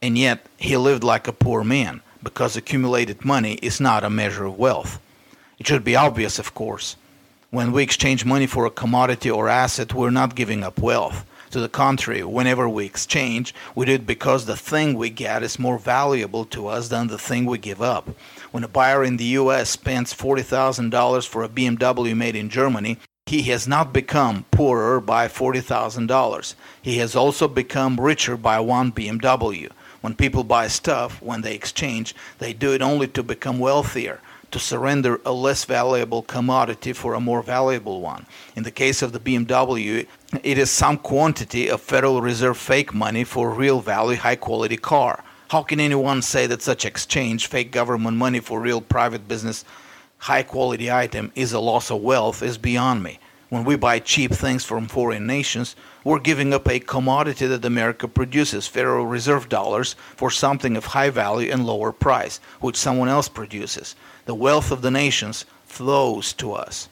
and 0.00 0.16
yet 0.16 0.46
he 0.56 0.76
lived 0.76 1.04
like 1.04 1.28
a 1.28 1.32
poor 1.32 1.62
man 1.64 2.00
because 2.22 2.56
accumulated 2.56 3.24
money 3.24 3.54
is 3.54 3.80
not 3.80 4.04
a 4.04 4.10
measure 4.10 4.46
of 4.46 4.58
wealth. 4.58 5.00
It 5.58 5.66
should 5.66 5.84
be 5.84 5.96
obvious, 5.96 6.38
of 6.38 6.54
course. 6.54 6.96
When 7.50 7.72
we 7.72 7.82
exchange 7.82 8.24
money 8.24 8.46
for 8.46 8.66
a 8.66 8.70
commodity 8.70 9.30
or 9.30 9.48
asset, 9.48 9.94
we're 9.94 10.10
not 10.10 10.34
giving 10.34 10.62
up 10.62 10.78
wealth. 10.78 11.26
To 11.56 11.62
the 11.62 11.70
contrary, 11.70 12.22
whenever 12.22 12.68
we 12.68 12.84
exchange, 12.84 13.54
we 13.74 13.86
do 13.86 13.92
it 13.92 14.06
because 14.06 14.44
the 14.44 14.58
thing 14.58 14.92
we 14.92 15.08
get 15.08 15.42
is 15.42 15.58
more 15.58 15.78
valuable 15.78 16.44
to 16.44 16.66
us 16.66 16.88
than 16.88 17.06
the 17.06 17.16
thing 17.16 17.46
we 17.46 17.56
give 17.56 17.80
up. 17.80 18.10
When 18.50 18.62
a 18.62 18.68
buyer 18.68 19.02
in 19.02 19.16
the 19.16 19.40
US 19.40 19.70
spends 19.70 20.12
$40,000 20.12 21.26
for 21.26 21.42
a 21.42 21.48
BMW 21.48 22.14
made 22.14 22.36
in 22.36 22.50
Germany, 22.50 22.98
he 23.24 23.44
has 23.44 23.66
not 23.66 23.94
become 23.94 24.44
poorer 24.50 25.00
by 25.00 25.28
$40,000. 25.28 26.54
He 26.82 26.98
has 26.98 27.16
also 27.16 27.48
become 27.48 27.98
richer 27.98 28.36
by 28.36 28.60
one 28.60 28.92
BMW. 28.92 29.70
When 30.02 30.14
people 30.14 30.44
buy 30.44 30.68
stuff, 30.68 31.22
when 31.22 31.40
they 31.40 31.54
exchange, 31.54 32.14
they 32.36 32.52
do 32.52 32.74
it 32.74 32.82
only 32.82 33.08
to 33.08 33.22
become 33.22 33.58
wealthier 33.58 34.20
to 34.50 34.58
surrender 34.58 35.20
a 35.24 35.32
less 35.32 35.64
valuable 35.64 36.22
commodity 36.22 36.92
for 36.92 37.14
a 37.14 37.20
more 37.20 37.42
valuable 37.42 38.00
one. 38.00 38.26
In 38.54 38.62
the 38.62 38.70
case 38.70 39.02
of 39.02 39.12
the 39.12 39.20
BMW, 39.20 40.06
it 40.42 40.58
is 40.58 40.70
some 40.70 40.98
quantity 40.98 41.68
of 41.68 41.80
Federal 41.80 42.22
Reserve 42.22 42.56
fake 42.56 42.94
money 42.94 43.24
for 43.24 43.50
a 43.50 43.54
real 43.54 43.80
value, 43.80 44.16
high 44.16 44.36
quality 44.36 44.76
car. 44.76 45.24
How 45.48 45.62
can 45.62 45.78
anyone 45.78 46.22
say 46.22 46.46
that 46.46 46.62
such 46.62 46.84
exchange, 46.84 47.46
fake 47.46 47.70
government 47.70 48.16
money 48.16 48.40
for 48.40 48.60
real 48.60 48.80
private 48.80 49.28
business, 49.28 49.64
high 50.18 50.42
quality 50.42 50.90
item, 50.90 51.32
is 51.34 51.52
a 51.52 51.60
loss 51.60 51.90
of 51.90 52.00
wealth 52.00 52.42
is 52.42 52.58
beyond 52.58 53.02
me. 53.02 53.18
When 53.48 53.62
we 53.62 53.76
buy 53.76 54.00
cheap 54.00 54.32
things 54.32 54.64
from 54.64 54.88
foreign 54.88 55.24
nations, 55.24 55.76
we're 56.02 56.18
giving 56.18 56.52
up 56.52 56.68
a 56.68 56.80
commodity 56.80 57.46
that 57.46 57.64
America 57.64 58.08
produces, 58.08 58.66
Federal 58.66 59.06
Reserve 59.06 59.48
dollars, 59.48 59.94
for 60.16 60.32
something 60.32 60.76
of 60.76 60.86
high 60.86 61.10
value 61.10 61.52
and 61.52 61.64
lower 61.64 61.92
price, 61.92 62.40
which 62.60 62.76
someone 62.76 63.08
else 63.08 63.28
produces 63.28 63.94
the 64.26 64.34
wealth 64.34 64.70
of 64.70 64.82
the 64.82 64.90
nations 64.90 65.46
flows 65.64 66.32
to 66.34 66.52
us. 66.52 66.88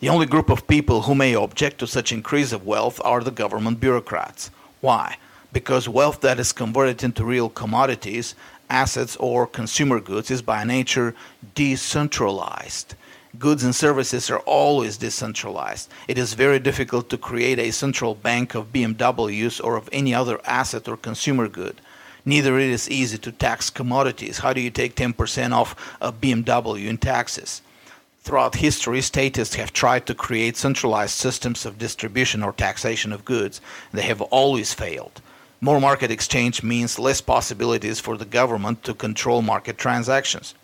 The 0.00 0.08
only 0.08 0.26
group 0.26 0.48
of 0.48 0.68
people 0.68 1.02
who 1.02 1.14
may 1.14 1.34
object 1.34 1.78
to 1.78 1.86
such 1.86 2.12
increase 2.12 2.52
of 2.52 2.64
wealth 2.64 3.00
are 3.04 3.20
the 3.20 3.32
government 3.32 3.80
bureaucrats. 3.80 4.50
Why? 4.80 5.16
Because 5.52 5.88
wealth 5.88 6.20
that 6.20 6.38
is 6.38 6.52
converted 6.52 7.02
into 7.02 7.24
real 7.24 7.48
commodities, 7.48 8.36
assets, 8.70 9.16
or 9.16 9.46
consumer 9.46 9.98
goods 9.98 10.30
is 10.30 10.40
by 10.40 10.62
nature 10.62 11.14
decentralized. 11.56 12.94
Goods 13.38 13.64
and 13.64 13.74
services 13.74 14.30
are 14.30 14.40
always 14.40 14.96
decentralized. 14.96 15.90
It 16.06 16.16
is 16.16 16.34
very 16.34 16.60
difficult 16.60 17.10
to 17.10 17.18
create 17.18 17.58
a 17.58 17.72
central 17.72 18.14
bank 18.14 18.54
of 18.54 18.72
BMWs 18.72 19.62
or 19.62 19.76
of 19.76 19.88
any 19.90 20.14
other 20.14 20.40
asset 20.44 20.88
or 20.88 20.96
consumer 20.96 21.48
good. 21.48 21.80
Neither 22.28 22.58
it 22.58 22.68
is 22.68 22.90
easy 22.90 23.16
to 23.16 23.32
tax 23.32 23.70
commodities. 23.70 24.40
How 24.40 24.52
do 24.52 24.60
you 24.60 24.68
take 24.68 24.94
10% 24.94 25.52
off 25.52 25.74
a 25.98 26.12
BMW 26.12 26.86
in 26.86 26.98
taxes? 26.98 27.62
Throughout 28.20 28.56
history, 28.56 29.00
statists 29.00 29.54
have 29.54 29.72
tried 29.72 30.04
to 30.04 30.14
create 30.14 30.58
centralized 30.58 31.14
systems 31.14 31.64
of 31.64 31.78
distribution 31.78 32.42
or 32.42 32.52
taxation 32.52 33.14
of 33.14 33.24
goods. 33.24 33.62
They 33.94 34.02
have 34.02 34.20
always 34.20 34.74
failed. 34.74 35.22
More 35.62 35.80
market 35.80 36.10
exchange 36.10 36.62
means 36.62 36.98
less 36.98 37.22
possibilities 37.22 37.98
for 37.98 38.18
the 38.18 38.26
government 38.26 38.84
to 38.84 38.92
control 38.92 39.40
market 39.40 39.78
transactions. 39.78 40.54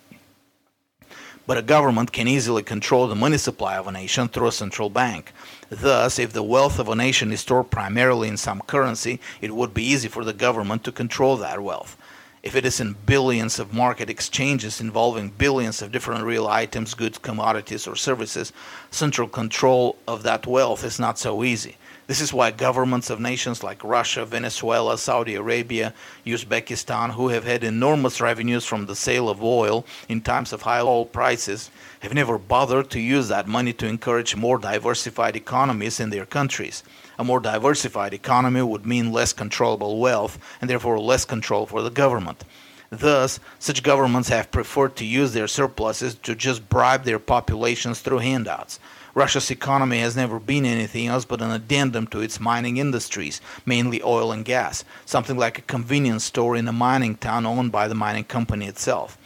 But 1.47 1.57
a 1.57 1.61
government 1.61 2.11
can 2.11 2.27
easily 2.27 2.63
control 2.63 3.07
the 3.07 3.15
money 3.15 3.37
supply 3.37 3.77
of 3.77 3.87
a 3.87 3.91
nation 3.91 4.27
through 4.27 4.47
a 4.47 4.51
central 4.51 4.89
bank. 4.89 5.31
Thus, 5.69 6.17
if 6.17 6.33
the 6.33 6.41
wealth 6.41 6.79
of 6.79 6.89
a 6.89 6.95
nation 6.95 7.31
is 7.31 7.41
stored 7.41 7.69
primarily 7.69 8.27
in 8.27 8.37
some 8.37 8.61
currency, 8.61 9.19
it 9.41 9.55
would 9.55 9.73
be 9.73 9.83
easy 9.83 10.07
for 10.07 10.23
the 10.23 10.33
government 10.33 10.83
to 10.85 10.91
control 10.91 11.37
that 11.37 11.61
wealth. 11.61 11.97
If 12.41 12.55
it 12.55 12.65
is 12.65 12.79
in 12.79 12.95
billions 13.05 13.57
of 13.57 13.73
market 13.73 14.09
exchanges 14.09 14.79
involving 14.79 15.29
billions 15.29 15.81
of 15.81 15.91
different 15.91 16.23
real 16.25 16.47
items, 16.47 16.93
goods, 16.93 17.17
commodities, 17.17 17.87
or 17.87 17.95
services, 17.95 18.53
central 18.91 19.27
control 19.27 19.97
of 20.07 20.23
that 20.23 20.45
wealth 20.45 20.83
is 20.83 20.99
not 20.99 21.17
so 21.17 21.43
easy. 21.43 21.77
This 22.07 22.21
is 22.21 22.31
why 22.31 22.51
governments 22.51 23.09
of 23.09 23.19
nations 23.19 23.63
like 23.63 23.83
Russia, 23.83 24.25
Venezuela, 24.25 24.95
Saudi 24.95 25.33
Arabia, 25.33 25.91
Uzbekistan, 26.23 27.11
who 27.11 27.29
have 27.29 27.45
had 27.45 27.63
enormous 27.63 28.21
revenues 28.21 28.63
from 28.63 28.85
the 28.85 28.95
sale 28.95 29.27
of 29.27 29.43
oil 29.43 29.87
in 30.07 30.21
times 30.21 30.53
of 30.53 30.61
high 30.61 30.81
oil 30.81 31.05
prices, 31.05 31.71
have 32.01 32.13
never 32.13 32.37
bothered 32.37 32.91
to 32.91 32.99
use 32.99 33.27
that 33.29 33.47
money 33.47 33.73
to 33.73 33.87
encourage 33.87 34.35
more 34.35 34.59
diversified 34.59 35.35
economies 35.35 35.99
in 35.99 36.11
their 36.11 36.27
countries. 36.27 36.83
A 37.17 37.23
more 37.23 37.39
diversified 37.39 38.13
economy 38.13 38.61
would 38.61 38.85
mean 38.85 39.11
less 39.11 39.33
controllable 39.33 39.97
wealth 39.97 40.37
and 40.61 40.69
therefore 40.69 40.99
less 40.99 41.25
control 41.25 41.65
for 41.65 41.81
the 41.81 41.89
government. 41.89 42.43
Thus, 42.91 43.39
such 43.57 43.81
governments 43.81 44.29
have 44.29 44.51
preferred 44.51 44.95
to 44.97 45.05
use 45.05 45.33
their 45.33 45.47
surpluses 45.47 46.13
to 46.21 46.35
just 46.35 46.69
bribe 46.69 47.03
their 47.03 47.17
populations 47.17 47.99
through 47.99 48.19
handouts. 48.19 48.79
Russia's 49.15 49.49
economy 49.49 49.99
has 49.99 50.17
never 50.17 50.41
been 50.41 50.65
anything 50.65 51.07
else 51.07 51.23
but 51.23 51.41
an 51.41 51.49
addendum 51.49 52.05
to 52.07 52.19
its 52.19 52.37
mining 52.37 52.75
industries, 52.75 53.39
mainly 53.65 54.03
oil 54.03 54.33
and 54.33 54.43
gas, 54.43 54.83
something 55.05 55.37
like 55.37 55.57
a 55.57 55.61
convenience 55.61 56.25
store 56.25 56.57
in 56.57 56.67
a 56.67 56.73
mining 56.73 57.15
town 57.15 57.45
owned 57.45 57.71
by 57.71 57.87
the 57.87 57.95
mining 57.95 58.25
company 58.25 58.67
itself. 58.67 59.17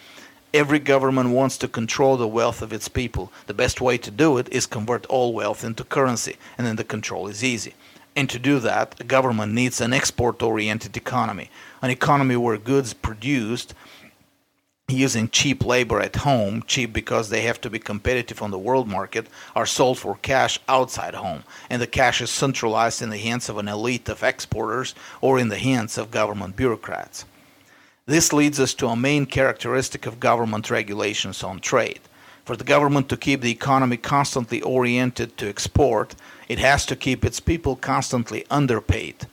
Every 0.53 0.77
government 0.77 1.31
wants 1.31 1.57
to 1.57 1.67
control 1.67 2.17
the 2.17 2.27
wealth 2.27 2.61
of 2.61 2.71
its 2.71 2.87
people. 2.87 3.31
The 3.47 3.55
best 3.55 3.81
way 3.81 3.97
to 3.97 4.11
do 4.11 4.37
it 4.37 4.47
is 4.49 4.67
convert 4.67 5.07
all 5.07 5.33
wealth 5.33 5.63
into 5.63 5.83
currency, 5.83 6.37
and 6.55 6.67
then 6.67 6.75
the 6.75 6.83
control 6.83 7.27
is 7.27 7.43
easy. 7.43 7.73
And 8.15 8.29
to 8.29 8.37
do 8.37 8.59
that, 8.59 8.93
a 8.99 9.03
government 9.03 9.53
needs 9.53 9.81
an 9.81 9.93
export 9.93 10.43
oriented 10.43 10.97
economy, 10.97 11.49
an 11.81 11.89
economy 11.89 12.35
where 12.35 12.57
goods 12.57 12.93
produced 12.93 13.73
using 14.91 15.29
cheap 15.29 15.65
labor 15.65 15.99
at 15.99 16.15
home, 16.17 16.63
cheap 16.67 16.93
because 16.93 17.29
they 17.29 17.41
have 17.41 17.59
to 17.61 17.69
be 17.69 17.79
competitive 17.79 18.41
on 18.41 18.51
the 18.51 18.57
world 18.57 18.87
market, 18.87 19.27
are 19.55 19.65
sold 19.65 19.97
for 19.99 20.15
cash 20.21 20.59
outside 20.67 21.15
home, 21.15 21.43
and 21.69 21.81
the 21.81 21.87
cash 21.87 22.21
is 22.21 22.29
centralized 22.29 23.01
in 23.01 23.09
the 23.09 23.17
hands 23.17 23.49
of 23.49 23.57
an 23.57 23.67
elite 23.67 24.09
of 24.09 24.23
exporters 24.23 24.95
or 25.21 25.39
in 25.39 25.49
the 25.49 25.57
hands 25.57 25.97
of 25.97 26.11
government 26.11 26.55
bureaucrats. 26.55 27.25
This 28.05 28.33
leads 28.33 28.59
us 28.59 28.73
to 28.75 28.87
a 28.87 28.95
main 28.95 29.25
characteristic 29.25 30.05
of 30.05 30.19
government 30.19 30.71
regulations 30.71 31.43
on 31.43 31.59
trade. 31.59 31.99
For 32.43 32.55
the 32.55 32.63
government 32.63 33.09
to 33.09 33.17
keep 33.17 33.41
the 33.41 33.51
economy 33.51 33.97
constantly 33.97 34.61
oriented 34.63 35.37
to 35.37 35.47
export, 35.47 36.15
it 36.47 36.57
has 36.57 36.85
to 36.87 36.95
keep 36.95 37.23
its 37.23 37.39
people 37.39 37.75
constantly 37.75 38.45
underpaid. 38.49 39.27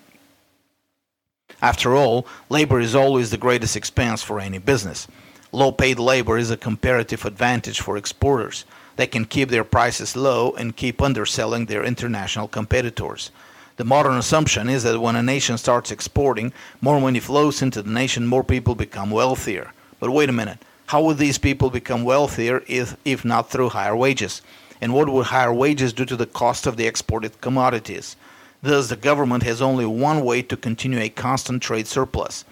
After 1.63 1.95
all, 1.95 2.27
labor 2.51 2.79
is 2.79 2.95
always 2.95 3.31
the 3.31 3.39
greatest 3.39 3.77
expense 3.77 4.23
for 4.23 4.39
any 4.39 4.59
business. 4.59 5.09
Low 5.57 5.73
paid 5.73 5.99
labor 5.99 6.37
is 6.37 6.51
a 6.51 6.57
comparative 6.59 7.25
advantage 7.25 7.81
for 7.81 7.97
exporters. 7.97 8.67
They 8.97 9.07
can 9.07 9.25
keep 9.25 9.49
their 9.49 9.65
prices 9.65 10.15
low 10.15 10.53
and 10.53 10.77
keep 10.77 11.01
underselling 11.01 11.65
their 11.65 11.83
international 11.83 12.47
competitors. 12.47 13.31
The 13.79 13.85
modern 13.85 14.19
assumption 14.19 14.69
is 14.69 14.83
that 14.83 15.01
when 15.01 15.17
a 15.17 15.23
nation 15.23 15.57
starts 15.57 15.91
exporting, 15.91 16.53
more 16.83 17.01
money 17.01 17.21
flows 17.21 17.63
into 17.63 17.81
the 17.81 17.91
nation, 17.91 18.27
more 18.27 18.45
people 18.45 18.75
become 18.75 19.11
wealthier. 19.11 19.73
But 19.99 20.11
wait 20.11 20.29
a 20.29 20.33
minute. 20.35 20.59
How 20.89 21.03
would 21.05 21.17
these 21.17 21.39
people 21.39 21.71
become 21.71 22.05
wealthier 22.05 22.63
if, 22.67 22.95
if 23.07 23.25
not 23.25 23.49
through 23.49 23.71
higher 23.71 23.97
wages? 23.97 24.43
And 24.83 24.93
what 24.93 25.09
would 25.09 25.25
higher 25.25 25.55
wages 25.55 25.95
do 25.95 26.05
to 26.05 26.17
the 26.17 26.27
cost 26.27 26.67
of 26.67 26.77
the 26.77 26.87
exported 26.87 27.41
commodities? 27.41 28.17
Thus, 28.61 28.91
the 28.91 28.97
government 28.97 29.45
has 29.45 29.63
only 29.63 29.87
one 29.87 30.23
way 30.23 30.43
to 30.43 30.57
continue 30.59 30.99
a 30.99 31.09
constant 31.09 31.63
trade 31.63 31.87
surplus 31.87 32.45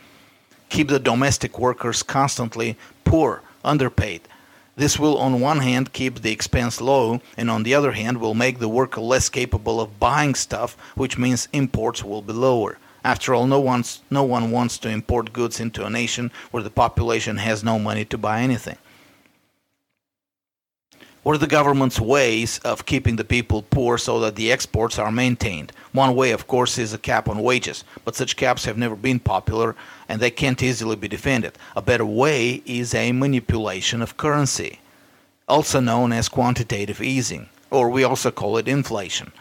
keep 0.74 0.88
the 0.88 0.98
domestic 0.98 1.58
workers 1.58 2.02
constantly 2.02 2.76
poor, 3.04 3.42
underpaid. 3.64 4.22
This 4.76 4.98
will, 4.98 5.18
on 5.18 5.40
one 5.40 5.60
hand, 5.60 5.92
keep 5.92 6.20
the 6.22 6.32
expense 6.32 6.80
low, 6.80 7.20
and 7.36 7.48
on 7.48 7.62
the 7.62 7.74
other 7.74 7.92
hand, 7.92 8.18
will 8.18 8.34
make 8.34 8.58
the 8.58 8.68
worker 8.68 9.00
less 9.00 9.28
capable 9.28 9.80
of 9.80 10.00
buying 10.00 10.34
stuff, 10.34 10.76
which 10.96 11.16
means 11.16 11.48
imports 11.52 12.02
will 12.02 12.22
be 12.22 12.32
lower. 12.32 12.78
After 13.04 13.34
all, 13.34 13.46
no, 13.46 13.60
one's, 13.60 14.00
no 14.10 14.24
one 14.24 14.50
wants 14.50 14.78
to 14.78 14.88
import 14.88 15.32
goods 15.32 15.60
into 15.60 15.84
a 15.84 15.90
nation 15.90 16.32
where 16.50 16.62
the 16.62 16.70
population 16.70 17.36
has 17.36 17.62
no 17.62 17.78
money 17.78 18.04
to 18.06 18.18
buy 18.18 18.40
anything. 18.40 18.78
What 21.24 21.36
are 21.36 21.38
the 21.38 21.46
government's 21.46 21.98
ways 21.98 22.58
of 22.66 22.84
keeping 22.84 23.16
the 23.16 23.24
people 23.24 23.62
poor 23.62 23.96
so 23.96 24.20
that 24.20 24.36
the 24.36 24.52
exports 24.52 24.98
are 24.98 25.10
maintained? 25.10 25.72
One 25.92 26.14
way, 26.14 26.32
of 26.32 26.46
course, 26.46 26.76
is 26.76 26.92
a 26.92 26.98
cap 26.98 27.30
on 27.30 27.42
wages, 27.42 27.82
but 28.04 28.14
such 28.14 28.36
caps 28.36 28.66
have 28.66 28.76
never 28.76 28.94
been 28.94 29.18
popular 29.18 29.74
and 30.06 30.20
they 30.20 30.30
can't 30.30 30.62
easily 30.62 30.96
be 30.96 31.08
defended. 31.08 31.56
A 31.74 31.80
better 31.80 32.04
way 32.04 32.62
is 32.66 32.92
a 32.92 33.12
manipulation 33.12 34.02
of 34.02 34.18
currency, 34.18 34.80
also 35.48 35.80
known 35.80 36.12
as 36.12 36.28
quantitative 36.28 37.00
easing, 37.00 37.48
or 37.70 37.88
we 37.88 38.04
also 38.04 38.30
call 38.30 38.58
it 38.58 38.68
inflation. 38.68 39.32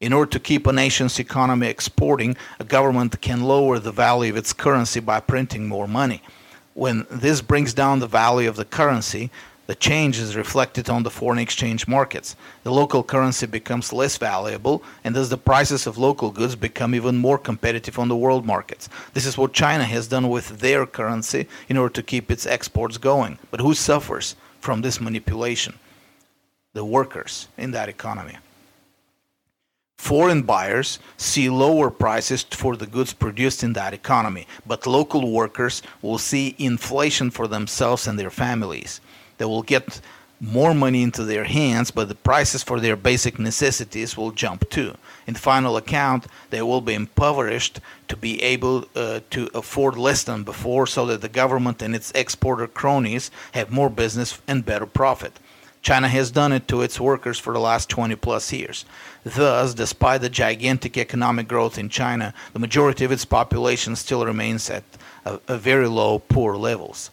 In 0.00 0.12
order 0.12 0.30
to 0.30 0.38
keep 0.38 0.64
a 0.64 0.72
nation's 0.72 1.18
economy 1.18 1.66
exporting, 1.66 2.36
a 2.60 2.64
government 2.64 3.20
can 3.20 3.42
lower 3.42 3.80
the 3.80 3.90
value 3.90 4.30
of 4.30 4.36
its 4.36 4.52
currency 4.52 5.00
by 5.00 5.18
printing 5.18 5.66
more 5.66 5.88
money. 5.88 6.22
When 6.74 7.04
this 7.10 7.40
brings 7.40 7.74
down 7.74 7.98
the 7.98 8.06
value 8.06 8.48
of 8.48 8.54
the 8.54 8.64
currency, 8.64 9.32
the 9.66 9.74
change 9.74 10.18
is 10.18 10.36
reflected 10.36 10.90
on 10.90 11.02
the 11.02 11.10
foreign 11.10 11.38
exchange 11.38 11.88
markets. 11.88 12.36
The 12.64 12.72
local 12.72 13.02
currency 13.02 13.46
becomes 13.46 13.92
less 13.92 14.18
valuable, 14.18 14.82
and 15.02 15.16
thus 15.16 15.30
the 15.30 15.38
prices 15.38 15.86
of 15.86 15.96
local 15.96 16.30
goods 16.30 16.54
become 16.54 16.94
even 16.94 17.16
more 17.16 17.38
competitive 17.38 17.98
on 17.98 18.08
the 18.08 18.16
world 18.16 18.44
markets. 18.44 18.88
This 19.14 19.24
is 19.24 19.38
what 19.38 19.54
China 19.54 19.84
has 19.84 20.08
done 20.08 20.28
with 20.28 20.60
their 20.60 20.84
currency 20.84 21.48
in 21.68 21.78
order 21.78 21.94
to 21.94 22.02
keep 22.02 22.30
its 22.30 22.46
exports 22.46 22.98
going. 22.98 23.38
But 23.50 23.60
who 23.60 23.72
suffers 23.72 24.36
from 24.60 24.82
this 24.82 25.00
manipulation? 25.00 25.78
The 26.74 26.84
workers 26.84 27.48
in 27.56 27.70
that 27.70 27.88
economy. 27.88 28.36
Foreign 29.96 30.42
buyers 30.42 30.98
see 31.16 31.48
lower 31.48 31.88
prices 31.88 32.42
for 32.42 32.76
the 32.76 32.86
goods 32.86 33.14
produced 33.14 33.62
in 33.62 33.72
that 33.72 33.94
economy, 33.94 34.46
but 34.66 34.86
local 34.86 35.32
workers 35.32 35.80
will 36.02 36.18
see 36.18 36.54
inflation 36.58 37.30
for 37.30 37.48
themselves 37.48 38.06
and 38.06 38.18
their 38.18 38.28
families. 38.28 39.00
They 39.38 39.44
will 39.44 39.62
get 39.62 40.00
more 40.40 40.74
money 40.74 41.02
into 41.02 41.24
their 41.24 41.44
hands, 41.44 41.90
but 41.90 42.08
the 42.08 42.14
prices 42.14 42.62
for 42.62 42.80
their 42.80 42.96
basic 42.96 43.38
necessities 43.38 44.16
will 44.16 44.30
jump 44.30 44.68
too. 44.68 44.94
In 45.26 45.34
the 45.34 45.40
final 45.40 45.76
account, 45.76 46.26
they 46.50 46.60
will 46.60 46.80
be 46.80 46.94
impoverished 46.94 47.80
to 48.08 48.16
be 48.16 48.42
able 48.42 48.86
uh, 48.94 49.20
to 49.30 49.48
afford 49.54 49.96
less 49.96 50.22
than 50.24 50.42
before, 50.42 50.86
so 50.86 51.06
that 51.06 51.22
the 51.22 51.28
government 51.28 51.80
and 51.80 51.94
its 51.94 52.12
exporter 52.14 52.66
cronies 52.66 53.30
have 53.52 53.70
more 53.70 53.88
business 53.88 54.40
and 54.46 54.66
better 54.66 54.86
profit. 54.86 55.38
China 55.80 56.08
has 56.08 56.30
done 56.30 56.52
it 56.52 56.66
to 56.66 56.80
its 56.80 56.98
workers 56.98 57.38
for 57.38 57.52
the 57.52 57.60
last 57.60 57.90
20 57.90 58.16
plus 58.16 58.50
years. 58.52 58.86
Thus, 59.22 59.74
despite 59.74 60.22
the 60.22 60.30
gigantic 60.30 60.96
economic 60.96 61.46
growth 61.46 61.76
in 61.76 61.90
China, 61.90 62.32
the 62.54 62.58
majority 62.58 63.04
of 63.04 63.12
its 63.12 63.26
population 63.26 63.94
still 63.94 64.24
remains 64.24 64.70
at 64.70 64.84
a, 65.26 65.38
a 65.46 65.58
very 65.58 65.86
low, 65.86 66.20
poor 66.20 66.56
levels. 66.56 67.10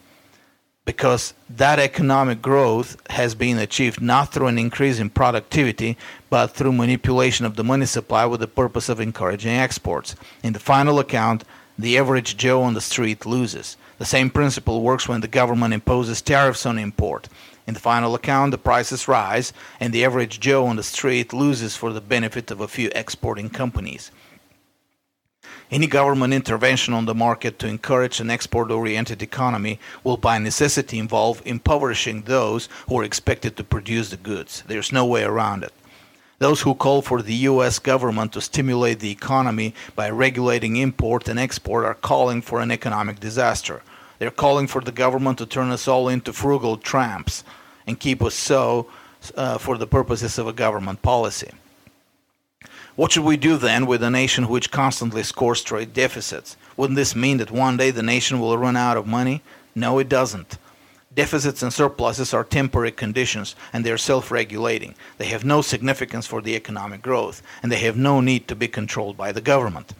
Because 0.83 1.35
that 1.47 1.77
economic 1.77 2.41
growth 2.41 2.97
has 3.11 3.35
been 3.35 3.59
achieved 3.59 4.01
not 4.01 4.33
through 4.33 4.47
an 4.47 4.57
increase 4.57 4.99
in 4.99 5.11
productivity, 5.11 5.95
but 6.29 6.47
through 6.47 6.71
manipulation 6.71 7.45
of 7.45 7.55
the 7.55 7.63
money 7.63 7.85
supply 7.85 8.25
with 8.25 8.39
the 8.39 8.47
purpose 8.47 8.89
of 8.89 8.99
encouraging 8.99 9.51
exports. 9.51 10.15
In 10.43 10.53
the 10.53 10.59
final 10.59 10.97
account, 10.97 11.43
the 11.77 11.97
average 11.97 12.35
Joe 12.35 12.63
on 12.63 12.73
the 12.73 12.81
street 12.81 13.25
loses. 13.25 13.77
The 13.99 14.05
same 14.05 14.31
principle 14.31 14.81
works 14.81 15.07
when 15.07 15.21
the 15.21 15.27
government 15.27 15.73
imposes 15.73 16.21
tariffs 16.21 16.65
on 16.65 16.79
import. 16.79 17.29
In 17.67 17.75
the 17.75 17.79
final 17.79 18.15
account, 18.15 18.49
the 18.49 18.57
prices 18.57 19.07
rise, 19.07 19.53
and 19.79 19.93
the 19.93 20.03
average 20.03 20.39
Joe 20.39 20.65
on 20.65 20.77
the 20.77 20.83
street 20.83 21.31
loses 21.31 21.75
for 21.75 21.93
the 21.93 22.01
benefit 22.01 22.49
of 22.49 22.59
a 22.59 22.67
few 22.67 22.89
exporting 22.95 23.49
companies. 23.49 24.11
Any 25.71 25.87
government 25.87 26.33
intervention 26.33 26.93
on 26.93 27.05
the 27.05 27.15
market 27.15 27.57
to 27.59 27.67
encourage 27.67 28.19
an 28.19 28.29
export 28.29 28.69
oriented 28.71 29.21
economy 29.21 29.79
will 30.03 30.17
by 30.17 30.37
necessity 30.37 30.99
involve 30.99 31.41
impoverishing 31.45 32.23
those 32.23 32.67
who 32.89 32.99
are 32.99 33.05
expected 33.05 33.55
to 33.55 33.63
produce 33.63 34.09
the 34.09 34.17
goods. 34.17 34.65
There's 34.67 34.91
no 34.91 35.05
way 35.05 35.23
around 35.23 35.63
it. 35.63 35.71
Those 36.39 36.63
who 36.63 36.75
call 36.75 37.01
for 37.01 37.21
the 37.21 37.47
US 37.47 37.79
government 37.79 38.33
to 38.33 38.41
stimulate 38.41 38.99
the 38.99 39.11
economy 39.11 39.73
by 39.95 40.09
regulating 40.09 40.75
import 40.75 41.29
and 41.29 41.39
export 41.39 41.85
are 41.85 41.93
calling 41.93 42.41
for 42.41 42.59
an 42.59 42.69
economic 42.69 43.21
disaster. 43.21 43.81
They're 44.19 44.29
calling 44.29 44.67
for 44.67 44.81
the 44.81 44.91
government 44.91 45.37
to 45.37 45.45
turn 45.45 45.71
us 45.71 45.87
all 45.87 46.09
into 46.09 46.33
frugal 46.33 46.75
tramps 46.75 47.45
and 47.87 47.97
keep 47.97 48.21
us 48.21 48.35
so 48.35 48.87
uh, 49.37 49.57
for 49.57 49.77
the 49.77 49.87
purposes 49.87 50.37
of 50.37 50.47
a 50.47 50.53
government 50.53 51.01
policy. 51.01 51.51
What 53.01 53.13
should 53.13 53.23
we 53.23 53.35
do 53.35 53.57
then 53.57 53.87
with 53.87 54.03
a 54.03 54.11
nation 54.11 54.47
which 54.47 54.69
constantly 54.69 55.23
scores 55.23 55.63
trade 55.63 55.91
deficits? 55.91 56.55
Wouldn't 56.77 56.97
this 56.97 57.15
mean 57.15 57.37
that 57.37 57.49
one 57.49 57.75
day 57.75 57.89
the 57.89 58.03
nation 58.03 58.39
will 58.39 58.55
run 58.55 58.77
out 58.77 58.95
of 58.95 59.07
money? 59.07 59.41
No, 59.73 59.97
it 59.97 60.07
doesn't. 60.07 60.59
Deficits 61.11 61.63
and 61.63 61.73
surpluses 61.73 62.31
are 62.31 62.43
temporary 62.43 62.91
conditions 62.91 63.55
and 63.73 63.83
they 63.83 63.91
are 63.91 63.97
self 63.97 64.29
regulating. 64.29 64.93
They 65.17 65.25
have 65.25 65.43
no 65.43 65.63
significance 65.63 66.27
for 66.27 66.43
the 66.43 66.55
economic 66.55 67.01
growth 67.01 67.41
and 67.63 67.71
they 67.71 67.79
have 67.79 67.97
no 67.97 68.21
need 68.21 68.47
to 68.49 68.55
be 68.55 68.67
controlled 68.67 69.17
by 69.17 69.31
the 69.31 69.41
government. 69.41 69.95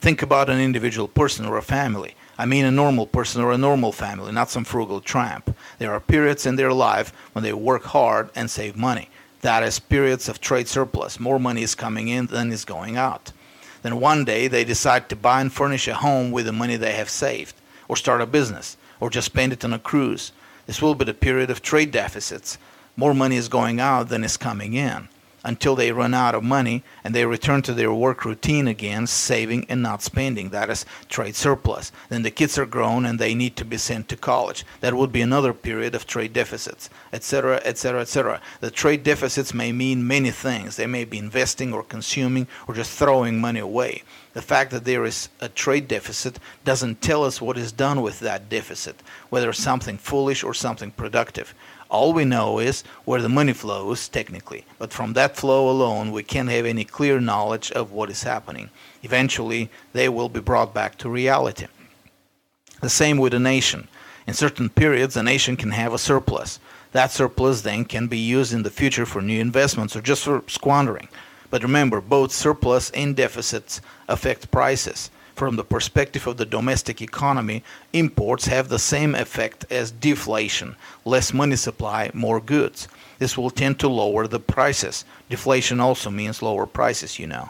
Think 0.00 0.20
about 0.20 0.50
an 0.50 0.60
individual 0.60 1.06
person 1.06 1.46
or 1.46 1.56
a 1.56 1.62
family. 1.62 2.16
I 2.36 2.46
mean 2.46 2.64
a 2.64 2.72
normal 2.72 3.06
person 3.06 3.42
or 3.42 3.52
a 3.52 3.58
normal 3.58 3.92
family, 3.92 4.32
not 4.32 4.50
some 4.50 4.64
frugal 4.64 5.00
tramp. 5.00 5.56
There 5.78 5.92
are 5.92 6.00
periods 6.00 6.46
in 6.46 6.56
their 6.56 6.72
life 6.72 7.12
when 7.32 7.44
they 7.44 7.52
work 7.52 7.84
hard 7.84 8.30
and 8.34 8.50
save 8.50 8.76
money. 8.76 9.08
That 9.42 9.62
is 9.62 9.78
periods 9.78 10.28
of 10.28 10.40
trade 10.40 10.68
surplus. 10.68 11.18
More 11.18 11.38
money 11.38 11.62
is 11.62 11.74
coming 11.74 12.08
in 12.08 12.26
than 12.26 12.52
is 12.52 12.64
going 12.64 12.96
out. 12.96 13.32
Then 13.82 14.00
one 14.00 14.24
day 14.24 14.48
they 14.48 14.64
decide 14.64 15.08
to 15.08 15.16
buy 15.16 15.40
and 15.40 15.52
furnish 15.52 15.88
a 15.88 15.94
home 15.94 16.30
with 16.30 16.46
the 16.46 16.52
money 16.52 16.76
they 16.76 16.92
have 16.92 17.08
saved, 17.08 17.54
or 17.88 17.96
start 17.96 18.20
a 18.20 18.26
business, 18.26 18.76
or 19.00 19.08
just 19.08 19.26
spend 19.26 19.52
it 19.52 19.64
on 19.64 19.72
a 19.72 19.78
cruise. 19.78 20.32
This 20.66 20.82
will 20.82 20.94
be 20.94 21.06
the 21.06 21.14
period 21.14 21.50
of 21.50 21.62
trade 21.62 21.90
deficits. 21.90 22.58
More 22.96 23.14
money 23.14 23.36
is 23.36 23.48
going 23.48 23.80
out 23.80 24.08
than 24.08 24.24
is 24.24 24.36
coming 24.36 24.74
in 24.74 25.08
until 25.44 25.74
they 25.74 25.92
run 25.92 26.14
out 26.14 26.34
of 26.34 26.42
money 26.42 26.82
and 27.02 27.14
they 27.14 27.24
return 27.24 27.62
to 27.62 27.72
their 27.72 27.92
work 27.92 28.24
routine 28.24 28.68
again, 28.68 29.06
saving 29.06 29.66
and 29.68 29.82
not 29.82 30.02
spending. 30.02 30.50
That 30.50 30.70
is 30.70 30.84
trade 31.08 31.36
surplus. 31.36 31.92
Then 32.08 32.22
the 32.22 32.30
kids 32.30 32.58
are 32.58 32.66
grown 32.66 33.06
and 33.06 33.18
they 33.18 33.34
need 33.34 33.56
to 33.56 33.64
be 33.64 33.78
sent 33.78 34.08
to 34.08 34.16
college. 34.16 34.64
That 34.80 34.94
would 34.94 35.12
be 35.12 35.22
another 35.22 35.52
period 35.52 35.94
of 35.94 36.06
trade 36.06 36.32
deficits, 36.32 36.90
etc., 37.12 37.60
etc., 37.64 38.00
etc. 38.02 38.40
The 38.60 38.70
trade 38.70 39.02
deficits 39.02 39.54
may 39.54 39.72
mean 39.72 40.06
many 40.06 40.30
things. 40.30 40.76
They 40.76 40.86
may 40.86 41.04
be 41.04 41.18
investing 41.18 41.72
or 41.72 41.82
consuming 41.82 42.46
or 42.66 42.74
just 42.74 42.96
throwing 42.98 43.40
money 43.40 43.60
away. 43.60 44.02
The 44.32 44.42
fact 44.42 44.70
that 44.70 44.84
there 44.84 45.04
is 45.04 45.28
a 45.40 45.48
trade 45.48 45.88
deficit 45.88 46.38
doesn't 46.64 47.02
tell 47.02 47.24
us 47.24 47.40
what 47.40 47.58
is 47.58 47.72
done 47.72 48.00
with 48.00 48.20
that 48.20 48.48
deficit, 48.48 49.02
whether 49.28 49.52
something 49.52 49.98
foolish 49.98 50.44
or 50.44 50.54
something 50.54 50.92
productive. 50.92 51.52
All 51.90 52.12
we 52.12 52.24
know 52.24 52.60
is 52.60 52.84
where 53.04 53.20
the 53.20 53.28
money 53.28 53.52
flows, 53.52 54.08
technically, 54.08 54.64
but 54.78 54.92
from 54.92 55.12
that 55.14 55.36
flow 55.36 55.68
alone, 55.68 56.12
we 56.12 56.22
can't 56.22 56.48
have 56.48 56.64
any 56.64 56.84
clear 56.84 57.20
knowledge 57.20 57.72
of 57.72 57.90
what 57.90 58.10
is 58.10 58.22
happening. 58.22 58.70
Eventually, 59.02 59.70
they 59.92 60.08
will 60.08 60.28
be 60.28 60.38
brought 60.38 60.72
back 60.72 60.96
to 60.98 61.08
reality. 61.08 61.66
The 62.80 62.88
same 62.88 63.18
with 63.18 63.34
a 63.34 63.40
nation. 63.40 63.88
In 64.28 64.34
certain 64.34 64.68
periods, 64.68 65.16
a 65.16 65.22
nation 65.24 65.56
can 65.56 65.72
have 65.72 65.92
a 65.92 65.98
surplus. 65.98 66.60
That 66.92 67.10
surplus 67.10 67.62
then 67.62 67.84
can 67.84 68.06
be 68.06 68.18
used 68.18 68.52
in 68.52 68.62
the 68.62 68.70
future 68.70 69.04
for 69.04 69.20
new 69.20 69.40
investments 69.40 69.96
or 69.96 70.00
just 70.00 70.22
for 70.22 70.44
squandering. 70.46 71.08
But 71.50 71.64
remember, 71.64 72.00
both 72.00 72.30
surplus 72.30 72.90
and 72.90 73.16
deficits 73.16 73.80
affect 74.08 74.52
prices. 74.52 75.10
From 75.40 75.56
the 75.56 75.64
perspective 75.64 76.26
of 76.26 76.36
the 76.36 76.44
domestic 76.44 77.00
economy, 77.00 77.64
imports 77.94 78.48
have 78.48 78.68
the 78.68 78.78
same 78.78 79.14
effect 79.14 79.64
as 79.70 79.90
deflation 79.90 80.76
less 81.06 81.32
money 81.32 81.56
supply, 81.56 82.10
more 82.12 82.42
goods. 82.42 82.88
This 83.18 83.38
will 83.38 83.48
tend 83.48 83.78
to 83.78 83.88
lower 83.88 84.26
the 84.26 84.38
prices. 84.38 85.06
Deflation 85.30 85.80
also 85.80 86.10
means 86.10 86.42
lower 86.42 86.66
prices, 86.66 87.18
you 87.18 87.26
know. 87.26 87.48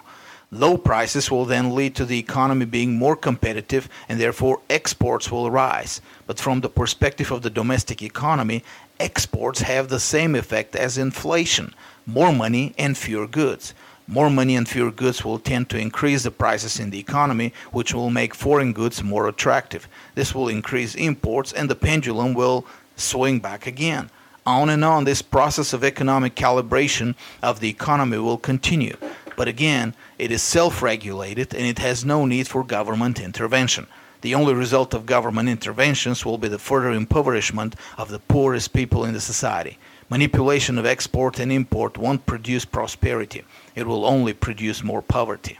Low 0.53 0.79
prices 0.79 1.33
will 1.33 1.45
then 1.45 1.75
lead 1.75 1.97
to 1.97 2.05
the 2.05 2.21
economy 2.21 2.65
being 2.65 2.95
more 2.95 3.17
competitive 3.17 3.89
and 4.09 4.21
therefore 4.21 4.61
exports 4.71 5.33
will 5.33 5.51
rise. 5.51 6.01
But 6.29 6.39
from 6.39 6.61
the 6.61 6.69
perspective 6.69 7.33
of 7.33 7.43
the 7.43 7.51
domestic 7.51 8.03
economy, 8.03 8.63
exports 9.01 9.63
have 9.63 9.89
the 9.89 9.99
same 9.99 10.37
effect 10.37 10.77
as 10.77 10.97
inflation 10.97 11.75
more 12.07 12.33
money 12.33 12.75
and 12.79 12.97
fewer 12.97 13.27
goods. 13.27 13.75
More 14.11 14.29
money 14.29 14.57
and 14.57 14.69
fewer 14.69 14.91
goods 14.91 15.25
will 15.25 15.39
tend 15.39 15.71
to 15.71 15.79
increase 15.79 16.25
the 16.25 16.33
prices 16.33 16.81
in 16.81 16.91
the 16.91 16.99
economy, 16.99 17.53
which 17.71 17.95
will 17.95 18.11
make 18.11 18.35
foreign 18.35 18.73
goods 18.73 19.05
more 19.05 19.29
attractive. 19.29 19.87
This 20.17 20.35
will 20.35 20.49
increase 20.49 20.97
imports 20.97 21.53
and 21.53 21.71
the 21.71 21.77
pendulum 21.77 22.35
will 22.35 22.67
swing 22.97 23.39
back 23.39 23.69
again. 23.69 24.11
On 24.45 24.69
and 24.69 24.85
on, 24.85 25.05
this 25.05 25.23
process 25.23 25.73
of 25.73 25.85
economic 25.85 26.35
calibration 26.35 27.15
of 27.41 27.61
the 27.61 27.69
economy 27.69 28.19
will 28.19 28.37
continue. 28.37 28.97
But 29.37 29.47
again, 29.47 29.95
it 30.19 30.33
is 30.33 30.43
self 30.43 30.83
regulated 30.83 31.55
and 31.55 31.65
it 31.65 31.79
has 31.79 32.05
no 32.05 32.27
need 32.27 32.49
for 32.49 32.65
government 32.65 33.21
intervention. 33.21 33.87
The 34.23 34.35
only 34.35 34.55
result 34.55 34.93
of 34.93 35.07
government 35.07 35.49
interventions 35.49 36.27
will 36.27 36.37
be 36.37 36.49
the 36.49 36.59
further 36.59 36.91
impoverishment 36.91 37.77
of 37.97 38.11
the 38.11 38.19
poorest 38.19 38.73
people 38.73 39.05
in 39.05 39.15
the 39.15 39.21
society. 39.21 39.79
Manipulation 40.11 40.77
of 40.77 40.85
export 40.85 41.39
and 41.39 41.53
import 41.53 41.97
won't 41.97 42.27
produce 42.27 42.65
prosperity, 42.65 43.45
it 43.77 43.87
will 43.87 44.05
only 44.05 44.33
produce 44.33 44.83
more 44.83 45.01
poverty. 45.01 45.57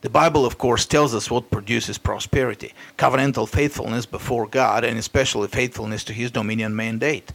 The 0.00 0.10
Bible, 0.10 0.44
of 0.44 0.58
course, 0.58 0.84
tells 0.84 1.14
us 1.14 1.30
what 1.30 1.52
produces 1.52 1.98
prosperity 1.98 2.74
covenantal 2.98 3.48
faithfulness 3.48 4.06
before 4.06 4.48
God, 4.48 4.82
and 4.82 4.98
especially 4.98 5.46
faithfulness 5.46 6.02
to 6.04 6.12
His 6.12 6.32
dominion 6.32 6.74
mandate. 6.74 7.32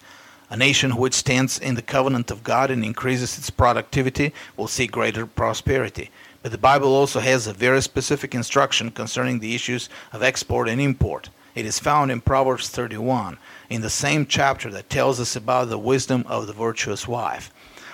A 0.50 0.58
nation 0.58 0.98
which 0.98 1.14
stands 1.14 1.58
in 1.58 1.76
the 1.76 1.82
covenant 1.82 2.32
of 2.32 2.44
God 2.44 2.70
and 2.70 2.84
increases 2.84 3.38
its 3.38 3.50
productivity 3.50 4.34
will 4.58 4.68
see 4.68 4.88
greater 4.88 5.26
prosperity. 5.26 6.12
But 6.44 6.52
the 6.52 6.58
Bible 6.58 6.90
also 6.90 7.22
has 7.22 7.48
a 7.48 7.54
very 7.54 7.82
specific 7.82 8.36
instruction 8.36 8.92
concerning 8.92 9.40
the 9.40 9.56
issues 9.56 9.90
of 10.12 10.22
export 10.22 10.68
and 10.68 10.82
import. 10.82 11.30
It 11.56 11.66
is 11.66 11.80
found 11.80 12.12
in 12.12 12.20
Proverbs 12.20 12.70
31 12.70 13.38
in 13.70 13.82
the 13.82 13.90
same 13.90 14.26
chapter 14.26 14.70
that 14.72 14.90
tells 14.90 15.20
us 15.20 15.36
about 15.36 15.70
the 15.70 15.78
wisdom 15.78 16.24
of 16.28 16.48
the 16.48 16.54
virtuous 16.54 17.08
wife. 17.08 17.52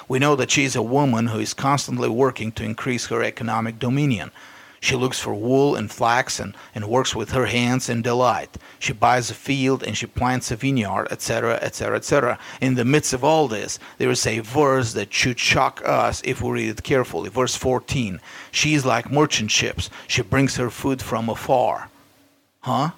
We 0.07 0.19
know 0.19 0.35
that 0.35 0.51
she 0.51 0.63
is 0.63 0.75
a 0.75 0.81
woman 0.81 1.27
who 1.27 1.39
is 1.39 1.53
constantly 1.53 2.09
working 2.09 2.51
to 2.53 2.63
increase 2.63 3.07
her 3.07 3.23
economic 3.23 3.79
dominion. 3.79 4.31
She 4.79 4.95
looks 4.95 5.19
for 5.19 5.33
wool 5.33 5.75
and 5.75 5.91
flax 5.91 6.39
and, 6.39 6.55
and 6.75 6.87
works 6.87 7.15
with 7.15 7.31
her 7.31 7.47
hands 7.47 7.89
in 7.89 8.03
delight. 8.03 8.55
She 8.77 8.93
buys 8.93 9.31
a 9.31 9.33
field 9.33 9.81
and 9.81 9.97
she 9.97 10.05
plants 10.05 10.51
a 10.51 10.55
vineyard, 10.55 11.07
etc., 11.09 11.55
etc., 11.55 11.97
etc. 11.97 12.39
In 12.61 12.75
the 12.75 12.85
midst 12.85 13.11
of 13.11 13.23
all 13.23 13.47
this, 13.47 13.79
there 13.97 14.11
is 14.11 14.27
a 14.27 14.39
verse 14.39 14.93
that 14.93 15.11
should 15.11 15.39
shock 15.39 15.81
us 15.83 16.21
if 16.23 16.39
we 16.39 16.51
read 16.51 16.69
it 16.69 16.83
carefully. 16.83 17.31
Verse 17.31 17.55
14 17.55 18.21
She 18.51 18.75
is 18.75 18.85
like 18.85 19.11
merchant 19.11 19.49
ships, 19.49 19.89
she 20.07 20.21
brings 20.21 20.57
her 20.57 20.69
food 20.69 21.01
from 21.01 21.29
afar. 21.29 21.89
Huh? 22.59 22.91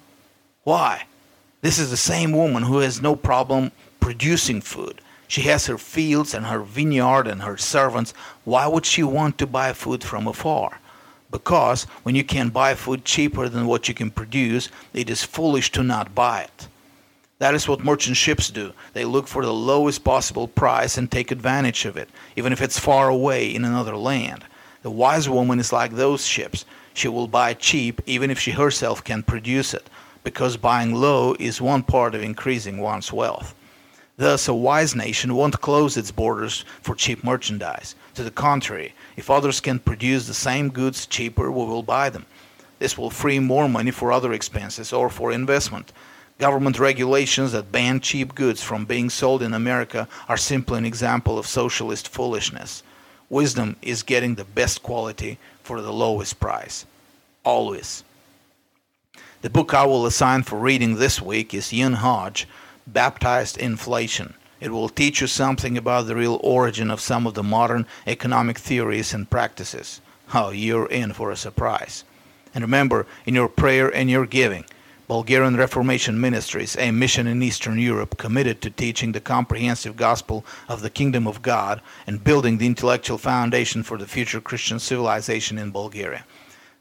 Why? 0.64 1.04
This 1.60 1.80
is 1.80 1.90
the 1.90 1.96
same 1.96 2.32
woman 2.32 2.62
who 2.62 2.78
has 2.78 3.02
no 3.02 3.16
problem 3.16 3.72
producing 3.98 4.60
food. 4.60 5.00
She 5.26 5.42
has 5.42 5.66
her 5.66 5.76
fields 5.76 6.32
and 6.32 6.46
her 6.46 6.60
vineyard 6.60 7.26
and 7.26 7.42
her 7.42 7.56
servants. 7.56 8.14
Why 8.44 8.66
would 8.68 8.86
she 8.86 9.02
want 9.02 9.38
to 9.38 9.46
buy 9.46 9.72
food 9.72 10.04
from 10.04 10.28
afar? 10.28 10.80
Because 11.32 11.84
when 12.04 12.14
you 12.14 12.22
can 12.22 12.48
buy 12.50 12.74
food 12.74 13.04
cheaper 13.04 13.48
than 13.48 13.66
what 13.66 13.88
you 13.88 13.94
can 13.94 14.10
produce, 14.10 14.70
it 14.94 15.10
is 15.10 15.24
foolish 15.24 15.72
to 15.72 15.82
not 15.82 16.14
buy 16.14 16.42
it. 16.42 16.68
That 17.40 17.54
is 17.54 17.68
what 17.68 17.84
merchant 17.84 18.16
ships 18.16 18.50
do. 18.50 18.72
They 18.94 19.04
look 19.04 19.26
for 19.26 19.44
the 19.44 19.52
lowest 19.52 20.04
possible 20.04 20.48
price 20.48 20.96
and 20.96 21.10
take 21.10 21.30
advantage 21.30 21.84
of 21.84 21.96
it, 21.96 22.08
even 22.36 22.52
if 22.52 22.62
it's 22.62 22.78
far 22.78 23.08
away 23.08 23.52
in 23.52 23.64
another 23.64 23.96
land. 23.96 24.44
The 24.82 24.90
wise 24.90 25.28
woman 25.28 25.58
is 25.58 25.72
like 25.72 25.92
those 25.92 26.24
ships. 26.24 26.64
She 26.94 27.08
will 27.08 27.28
buy 27.28 27.54
cheap 27.54 28.00
even 28.06 28.30
if 28.30 28.38
she 28.38 28.52
herself 28.52 29.02
can 29.02 29.22
produce 29.22 29.74
it 29.74 29.88
because 30.24 30.56
buying 30.56 30.94
low 30.94 31.34
is 31.38 31.60
one 31.60 31.82
part 31.82 32.14
of 32.14 32.22
increasing 32.22 32.78
one's 32.78 33.12
wealth. 33.12 33.54
Thus, 34.16 34.48
a 34.48 34.54
wise 34.54 34.96
nation 34.96 35.34
won't 35.34 35.60
close 35.60 35.96
its 35.96 36.10
borders 36.10 36.64
for 36.82 36.96
cheap 36.96 37.22
merchandise. 37.22 37.94
To 38.14 38.24
the 38.24 38.32
contrary, 38.32 38.92
if 39.16 39.30
others 39.30 39.60
can 39.60 39.78
produce 39.78 40.26
the 40.26 40.34
same 40.34 40.70
goods 40.70 41.06
cheaper, 41.06 41.52
we 41.52 41.64
will 41.64 41.84
buy 41.84 42.10
them. 42.10 42.26
This 42.80 42.98
will 42.98 43.10
free 43.10 43.38
more 43.38 43.68
money 43.68 43.92
for 43.92 44.10
other 44.10 44.32
expenses 44.32 44.92
or 44.92 45.08
for 45.08 45.30
investment. 45.30 45.92
Government 46.38 46.78
regulations 46.78 47.52
that 47.52 47.72
ban 47.72 48.00
cheap 48.00 48.34
goods 48.34 48.62
from 48.62 48.84
being 48.84 49.10
sold 49.10 49.42
in 49.42 49.54
America 49.54 50.08
are 50.28 50.36
simply 50.36 50.78
an 50.78 50.84
example 50.84 51.38
of 51.38 51.46
socialist 51.46 52.08
foolishness. 52.08 52.82
Wisdom 53.30 53.76
is 53.82 54.02
getting 54.02 54.34
the 54.34 54.44
best 54.44 54.82
quality 54.82 55.38
for 55.62 55.80
the 55.80 55.92
lowest 55.92 56.40
price. 56.40 56.86
Always. 57.44 58.02
The 59.40 59.50
book 59.50 59.72
I 59.72 59.86
will 59.86 60.04
assign 60.04 60.42
for 60.42 60.58
reading 60.58 60.96
this 60.96 61.22
week 61.22 61.54
is 61.54 61.72
Ian 61.72 61.92
Hodge, 61.92 62.48
Baptized 62.88 63.56
Inflation. 63.56 64.34
It 64.60 64.72
will 64.72 64.88
teach 64.88 65.20
you 65.20 65.28
something 65.28 65.78
about 65.78 66.08
the 66.08 66.16
real 66.16 66.40
origin 66.42 66.90
of 66.90 67.00
some 67.00 67.24
of 67.24 67.34
the 67.34 67.44
modern 67.44 67.86
economic 68.04 68.58
theories 68.58 69.14
and 69.14 69.30
practices. 69.30 70.00
Oh, 70.34 70.50
you're 70.50 70.90
in 70.90 71.12
for 71.12 71.30
a 71.30 71.36
surprise. 71.36 72.02
And 72.52 72.64
remember, 72.64 73.06
in 73.26 73.36
your 73.36 73.48
prayer 73.48 73.94
and 73.94 74.10
your 74.10 74.26
giving, 74.26 74.64
Bulgarian 75.06 75.56
Reformation 75.56 76.20
Ministries, 76.20 76.76
a 76.76 76.90
mission 76.90 77.28
in 77.28 77.40
Eastern 77.40 77.78
Europe 77.78 78.18
committed 78.18 78.60
to 78.62 78.70
teaching 78.70 79.12
the 79.12 79.20
comprehensive 79.20 79.96
gospel 79.96 80.44
of 80.68 80.82
the 80.82 80.90
kingdom 80.90 81.28
of 81.28 81.42
God 81.42 81.80
and 82.08 82.24
building 82.24 82.58
the 82.58 82.66
intellectual 82.66 83.18
foundation 83.18 83.84
for 83.84 83.98
the 83.98 84.08
future 84.08 84.40
Christian 84.40 84.80
civilization 84.80 85.58
in 85.58 85.70
Bulgaria. 85.70 86.24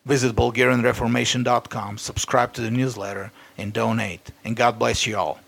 Visit 0.07 0.35
BulgarianReformation.com, 0.37 1.97
subscribe 1.97 2.53
to 2.53 2.61
the 2.61 2.71
newsletter, 2.71 3.33
and 3.57 3.73
donate. 3.73 4.31
And 4.45 4.55
God 4.55 4.79
bless 4.79 5.05
you 5.05 5.17
all. 5.17 5.41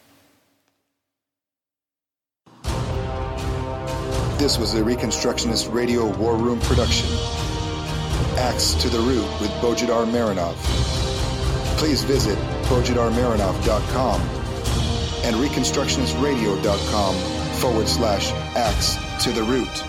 This 4.37 4.57
was 4.57 4.73
a 4.73 4.81
Reconstructionist 4.81 5.73
Radio 5.73 6.13
War 6.17 6.35
Room 6.35 6.59
production. 6.59 7.07
Axe 8.37 8.73
to 8.75 8.89
the 8.89 8.99
Root 8.99 9.29
with 9.39 9.49
Bojidar 9.61 10.05
Marinov. 10.05 10.55
Please 11.77 12.03
visit 12.03 12.37
bojidarmarinov.com 12.63 14.21
and 15.23 15.35
reconstructionistradio.com 15.37 17.15
forward 17.61 17.87
slash 17.87 18.31
axe 18.57 18.97
to 19.23 19.31
the 19.31 19.43
root. 19.43 19.88